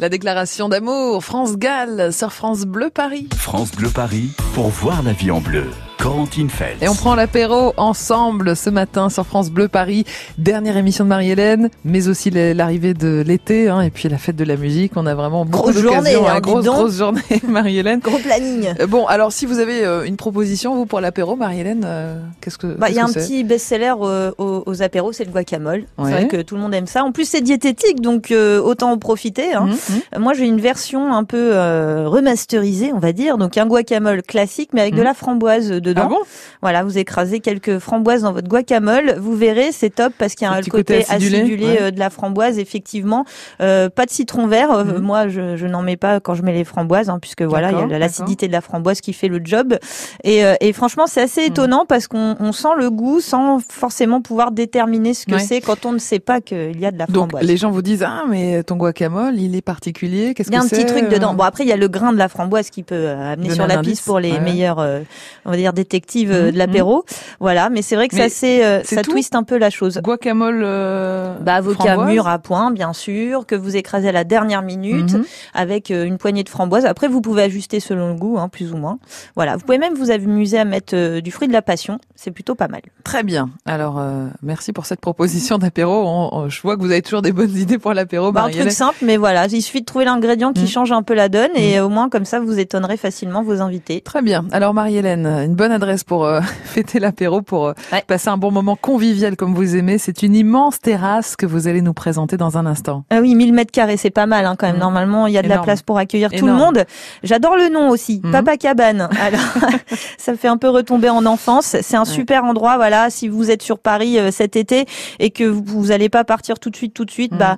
La 0.00 0.08
déclaration 0.08 0.68
d'amour, 0.68 1.24
France 1.24 1.56
Gall 1.56 2.12
sur 2.12 2.32
France 2.32 2.66
Bleu 2.66 2.88
Paris. 2.88 3.28
France 3.36 3.72
Bleu 3.72 3.90
Paris 3.90 4.30
pour 4.54 4.68
voir 4.68 5.02
la 5.02 5.12
vie 5.12 5.32
en 5.32 5.40
bleu. 5.40 5.64
Corentine 5.98 6.48
Feltz. 6.48 6.80
Et 6.80 6.88
on 6.88 6.94
prend 6.94 7.14
l'apéro 7.16 7.72
ensemble 7.76 8.54
ce 8.54 8.70
matin 8.70 9.10
sur 9.10 9.26
France 9.26 9.50
Bleu 9.50 9.66
Paris. 9.66 10.04
Dernière 10.38 10.76
émission 10.76 11.02
de 11.04 11.08
Marie-Hélène, 11.08 11.70
mais 11.84 12.06
aussi 12.08 12.30
l'arrivée 12.30 12.94
de 12.94 13.22
l'été 13.26 13.68
hein, 13.68 13.80
et 13.80 13.90
puis 13.90 14.08
la 14.08 14.16
fête 14.16 14.36
de 14.36 14.44
la 14.44 14.56
musique. 14.56 14.92
On 14.94 15.06
a 15.06 15.14
vraiment 15.16 15.44
beaucoup 15.44 15.70
Grosse 15.72 15.78
journée, 15.82 16.12
d'occasions. 16.14 16.28
hein, 16.28 16.32
hein, 16.36 16.40
grosse, 16.40 16.64
grosse 16.64 16.96
journée, 16.96 17.20
Marie-Hélène. 17.48 17.98
Gros 17.98 18.18
planning. 18.18 18.68
Euh, 18.80 18.86
Bon, 18.86 19.06
alors 19.06 19.32
si 19.32 19.44
vous 19.44 19.58
avez 19.58 19.84
euh, 19.84 20.04
une 20.04 20.16
proposition, 20.16 20.74
vous, 20.76 20.86
pour 20.86 21.00
l'apéro, 21.00 21.34
Marie-Hélène, 21.34 21.82
euh, 21.84 22.20
qu'est-ce 22.40 22.58
que 22.58 22.68
Bah, 22.68 22.88
il 22.90 22.94
y 22.94 23.00
a 23.00 23.04
un 23.04 23.12
petit 23.12 23.42
best-seller 23.42 23.94
euh, 24.00 24.30
aux, 24.38 24.62
aux 24.66 24.82
apéros, 24.82 25.12
c'est 25.12 25.24
le 25.24 25.32
guacamole. 25.32 25.80
Ouais. 25.98 26.04
C'est 26.04 26.10
vrai 26.12 26.28
que 26.28 26.42
tout 26.42 26.54
le 26.54 26.60
monde 26.60 26.74
aime 26.74 26.86
ça. 26.86 27.02
En 27.02 27.10
plus, 27.12 27.28
c'est 27.28 27.40
diététique, 27.42 28.00
donc 28.00 28.30
euh, 28.30 28.60
autant 28.60 28.92
en 28.92 28.98
profiter. 28.98 29.52
Hein. 29.52 29.66
Mhm, 29.66 30.00
Euh, 30.14 30.20
Moi, 30.20 30.32
j'ai 30.34 30.44
une 30.46 30.60
version 30.60 31.12
un 31.12 31.24
peu 31.24 31.50
euh, 31.54 32.04
remasterisée, 32.06 32.92
on 32.94 32.98
va 33.00 33.12
dire. 33.12 33.36
Donc 33.36 33.58
un 33.58 33.66
guacamole 33.66 34.22
classique, 34.22 34.70
mais 34.72 34.80
avec 34.82 34.94
de 34.94 35.00
Mhm. 35.00 35.04
la 35.04 35.14
framboise 35.14 35.70
dedans. 35.88 36.02
Ah 36.06 36.08
bon 36.08 36.18
Voilà, 36.62 36.82
vous 36.84 36.98
écrasez 36.98 37.40
quelques 37.40 37.78
framboises 37.78 38.22
dans 38.22 38.32
votre 38.32 38.48
guacamole. 38.48 39.16
Vous 39.18 39.34
verrez, 39.36 39.72
c'est 39.72 39.90
top 39.90 40.12
parce 40.18 40.34
qu'il 40.34 40.46
y 40.46 40.50
a 40.50 40.54
le 40.54 40.60
petit 40.60 40.70
côté, 40.70 40.98
côté 41.00 41.06
acidulé, 41.12 41.38
acidulé, 41.40 41.64
ouais. 41.66 41.78
euh, 41.82 41.90
de 41.90 41.98
la 41.98 42.10
framboise, 42.10 42.58
effectivement. 42.58 43.24
Euh, 43.60 43.88
pas 43.88 44.06
de 44.06 44.10
citron 44.10 44.46
vert. 44.46 44.70
Euh, 44.72 44.84
Mhm. 44.84 44.98
Moi, 44.98 45.28
je, 45.28 45.56
je 45.56 45.66
n'en 45.66 45.82
mets 45.82 45.96
pas 45.96 46.20
quand 46.20 46.34
je 46.34 46.42
mets 46.42 46.52
les 46.52 46.64
framboises, 46.64 47.08
hein, 47.10 47.18
puisque 47.20 47.42
voilà, 47.42 47.70
il 47.72 47.90
y 47.90 47.94
a 47.94 47.98
l'acidité 47.98 48.46
de 48.48 48.52
la 48.52 48.60
framboise 48.60 49.00
qui 49.00 49.12
fait 49.12 49.28
le 49.28 49.40
job. 49.42 49.76
Et, 50.24 50.44
euh, 50.44 50.54
et 50.60 50.72
franchement, 50.72 51.06
c'est 51.06 51.20
assez 51.22 51.44
étonnant 51.44 51.84
parce 51.86 52.08
qu'on 52.08 52.36
on 52.40 52.52
sent 52.52 52.68
le 52.78 52.90
goût 52.90 53.20
sans 53.20 53.58
forcément 53.68 54.20
pouvoir 54.22 54.50
déterminer 54.52 55.14
ce 55.14 55.26
que 55.26 55.32
Ouais. 55.32 55.38
c'est 55.40 55.60
quand 55.60 55.84
on 55.86 55.92
ne 55.92 55.98
sait 55.98 56.18
pas 56.18 56.40
qu'il 56.40 56.78
y 56.80 56.86
a 56.86 56.90
de 56.90 56.98
la 56.98 57.06
Donc 57.06 57.30
framboise. 57.30 57.44
les 57.44 57.56
gens 57.56 57.70
vous 57.70 57.82
disent 57.82 58.02
ah 58.06 58.22
mais 58.28 58.62
ton 58.62 58.76
guacamole 58.76 59.38
il 59.38 59.54
est 59.56 59.62
particulier 59.62 60.34
qu'est-ce 60.34 60.48
Il 60.50 60.54
y 60.54 60.56
a 60.56 60.60
que 60.60 60.64
un 60.64 60.68
c'est 60.68 60.84
petit 60.84 60.86
truc 60.94 61.08
dedans. 61.10 61.34
Bon 61.34 61.44
après 61.44 61.64
il 61.64 61.68
y 61.68 61.72
a 61.72 61.76
le 61.76 61.88
grain 61.88 62.12
de 62.12 62.18
la 62.18 62.28
framboise 62.28 62.70
qui 62.70 62.82
peut 62.82 63.08
amener 63.08 63.48
Donner 63.48 63.54
sur 63.54 63.66
la 63.66 63.78
piste 63.78 64.04
pour 64.04 64.18
les 64.20 64.32
ouais. 64.32 64.40
meilleurs, 64.40 64.78
euh, 64.78 65.00
on 65.44 65.50
va 65.50 65.56
dire 65.56 65.72
détectives 65.78 66.30
euh, 66.32 66.46
Mhm, 66.46 66.52
de 66.52 66.58
l'apéro. 66.58 67.04
Voilà, 67.40 67.70
mais 67.70 67.82
c'est 67.82 67.96
vrai 67.96 68.08
que 68.08 68.16
Mais 68.16 68.28
ça 68.28 68.34
c'est 68.34 68.64
euh, 68.64 68.80
c'est 68.84 68.96
ça 68.96 69.02
tout 69.02 69.12
twiste 69.12 69.34
un 69.34 69.42
peu 69.42 69.56
la 69.58 69.70
chose. 69.70 70.00
guacamole 70.02 70.62
euh, 70.64 71.34
Bah 71.40 71.54
avocat 71.54 71.96
mûr 72.04 72.26
à 72.28 72.38
point 72.38 72.70
bien 72.70 72.92
sûr 72.92 73.46
que 73.46 73.54
vous 73.54 73.76
écrasez 73.76 74.08
à 74.08 74.12
la 74.12 74.24
dernière 74.24 74.62
minute 74.62 75.14
Mhm. 75.14 75.24
avec 75.54 75.90
euh, 75.90 76.04
une 76.04 76.18
poignée 76.18 76.44
de 76.44 76.48
framboise. 76.48 76.84
Après 76.84 77.08
vous 77.08 77.20
pouvez 77.20 77.42
ajuster 77.42 77.80
selon 77.80 78.08
le 78.08 78.14
goût, 78.14 78.38
hein, 78.38 78.48
plus 78.48 78.72
ou 78.72 78.76
moins. 78.76 78.98
Voilà, 79.36 79.56
vous 79.56 79.64
pouvez 79.64 79.78
même 79.78 79.94
vous 79.94 80.10
amuser 80.10 80.58
à 80.58 80.64
mettre 80.64 81.20
du 81.20 81.30
fruit 81.30 81.48
de 81.48 81.52
la 81.52 81.62
passion, 81.62 81.98
c'est 82.16 82.30
plutôt 82.30 82.54
pas 82.54 82.68
mal. 82.68 82.80
Très 83.04 83.22
bien. 83.22 83.50
Alors, 83.66 83.98
euh, 83.98 84.26
merci 84.42 84.72
pour 84.72 84.86
cette 84.86 85.00
proposition 85.00 85.58
d'apéro. 85.58 86.04
On- 86.06 86.28
on- 86.32 86.48
je 86.48 86.60
vois 86.62 86.76
que 86.76 86.82
vous 86.82 86.90
avez 86.90 87.02
toujours 87.02 87.22
des 87.22 87.32
bonnes 87.32 87.56
idées 87.56 87.78
pour 87.78 87.94
l'apéro, 87.94 88.32
Bah, 88.32 88.44
un 88.44 88.50
truc 88.50 88.70
simple, 88.70 88.98
mais 89.02 89.16
voilà, 89.16 89.46
il 89.46 89.62
suffit 89.62 89.80
de 89.80 89.86
trouver 89.86 90.04
l'ingrédient 90.04 90.52
qui 90.52 90.66
change 90.66 90.92
un 90.92 91.02
peu 91.02 91.14
la 91.14 91.28
donne 91.28 91.50
et 91.56 91.80
au 91.80 91.88
moins 91.88 92.08
comme 92.08 92.24
ça 92.24 92.40
vous 92.40 92.58
étonnerez 92.58 92.96
facilement 92.96 93.42
vos 93.42 93.60
invités. 93.60 94.00
Très 94.00 94.22
bien. 94.22 94.44
Alors, 94.52 94.74
Marie-Hélène, 94.74 95.26
une 95.26 95.54
bonne 95.54 95.67
adresse 95.70 96.04
pour 96.04 96.24
euh, 96.26 96.40
fêter 96.64 96.98
l'apéro, 97.00 97.42
pour 97.42 97.66
euh, 97.68 97.72
Ouais. 97.92 98.02
passer 98.06 98.28
un 98.28 98.36
bon 98.36 98.50
moment 98.50 98.76
convivial 98.76 99.36
comme 99.36 99.54
vous 99.54 99.76
aimez. 99.76 99.98
C'est 99.98 100.22
une 100.22 100.34
immense 100.34 100.80
terrasse 100.80 101.36
que 101.36 101.46
vous 101.46 101.68
allez 101.68 101.82
nous 101.82 101.94
présenter 101.94 102.36
dans 102.36 102.58
un 102.58 102.66
instant. 102.66 103.04
Ah 103.10 103.18
oui, 103.20 103.34
1000 103.34 103.52
mètres 103.52 103.72
carrés, 103.72 103.96
c'est 103.96 104.10
pas 104.10 104.26
mal 104.26 104.44
hein, 104.46 104.56
quand 104.58 104.66
même. 104.66 104.76
Mhm. 104.76 104.80
Normalement, 104.82 105.26
il 105.26 105.32
y 105.34 105.38
a 105.38 105.42
de 105.42 105.48
la 105.48 105.58
place 105.58 105.82
pour 105.82 105.98
accueillir 105.98 106.30
tout 106.30 106.46
le 106.46 106.52
monde. 106.52 106.84
J'adore 107.22 107.56
le 107.56 107.68
nom 107.68 107.88
aussi, 107.90 108.20
Mhm. 108.24 108.32
Papa 108.32 108.56
Cabane. 108.56 109.08
Alors, 109.20 109.40
ça 110.18 110.32
me 110.32 110.36
fait 110.36 110.48
un 110.48 110.56
peu 110.56 110.68
retomber 110.68 111.08
en 111.10 111.24
enfance. 111.26 111.76
C'est 111.80 111.96
un 111.96 112.04
super 112.04 112.44
endroit, 112.44 112.76
voilà. 112.76 113.10
Si 113.10 113.28
vous 113.28 113.50
êtes 113.50 113.62
sur 113.62 113.78
Paris 113.78 114.18
euh, 114.18 114.30
cet 114.30 114.56
été 114.56 114.86
et 115.18 115.30
que 115.30 115.44
vous, 115.44 115.62
vous 115.66 115.90
allez 115.92 116.08
pas 116.08 116.24
partir 116.24 116.58
tout 116.58 116.70
de 116.70 116.76
suite, 116.76 116.94
tout 116.94 117.04
de 117.04 117.10
suite, 117.10 117.32
Mhm. 117.32 117.38
bah 117.38 117.56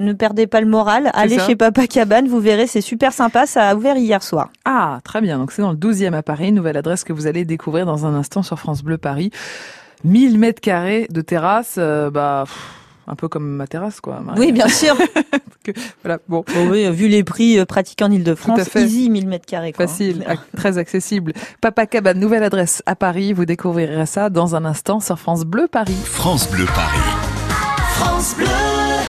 ne 0.00 0.12
perdez 0.12 0.46
pas 0.46 0.60
le 0.60 0.66
moral. 0.66 1.10
Allez 1.14 1.38
ça. 1.38 1.46
chez 1.46 1.56
Papa 1.56 1.86
Cabane, 1.86 2.28
vous 2.28 2.40
verrez, 2.40 2.66
c'est 2.66 2.80
super 2.80 3.12
sympa. 3.12 3.46
Ça 3.46 3.68
a 3.68 3.74
ouvert 3.74 3.96
hier 3.96 4.22
soir. 4.22 4.48
Ah, 4.64 4.98
très 5.04 5.20
bien. 5.20 5.38
Donc, 5.38 5.52
c'est 5.52 5.62
dans 5.62 5.70
le 5.72 5.76
12e 5.76 6.14
à 6.14 6.22
Paris. 6.22 6.52
Nouvelle 6.52 6.76
adresse 6.76 7.04
que 7.04 7.12
vous 7.12 7.26
allez 7.26 7.44
découvrir 7.48 7.84
dans 7.86 8.06
un 8.06 8.14
instant 8.14 8.44
sur 8.44 8.58
France 8.60 8.84
Bleu 8.84 8.98
Paris. 8.98 9.30
1000 10.04 10.38
mètres 10.38 10.60
carrés 10.60 11.08
de 11.10 11.20
terrasse, 11.22 11.74
euh, 11.78 12.08
bah, 12.10 12.44
pff, 12.46 12.56
un 13.08 13.16
peu 13.16 13.26
comme 13.26 13.48
ma 13.48 13.66
terrasse, 13.66 14.00
quoi. 14.00 14.20
Marie. 14.20 14.38
Oui, 14.38 14.52
bien 14.52 14.68
sûr. 14.68 14.94
Voilà, 16.02 16.18
bon. 16.28 16.44
Bon, 16.54 16.70
oui, 16.70 16.90
vu 16.90 17.08
les 17.08 17.22
prix 17.24 17.58
euh, 17.58 17.66
pratiques 17.66 18.00
en 18.00 18.10
Ile-de-France, 18.10 18.74
easy 18.76 19.10
1000 19.10 19.28
mètres 19.28 19.44
carrés. 19.44 19.74
quoi. 19.74 19.86
Facile, 19.86 20.24
ac- 20.26 20.38
très 20.56 20.78
accessible. 20.78 21.34
Papa 21.60 21.84
Cabane, 21.84 22.18
nouvelle 22.18 22.42
adresse 22.42 22.82
à 22.86 22.96
Paris. 22.96 23.34
Vous 23.34 23.44
découvrirez 23.44 24.06
ça 24.06 24.30
dans 24.30 24.56
un 24.56 24.64
instant 24.64 24.98
sur 25.00 25.18
France 25.18 25.44
Bleu 25.44 25.68
Paris. 25.70 25.96
France 26.04 26.48
Bleu 26.50 26.64
Paris. 26.74 27.00
France 27.98 28.34
Bleu. 28.34 28.46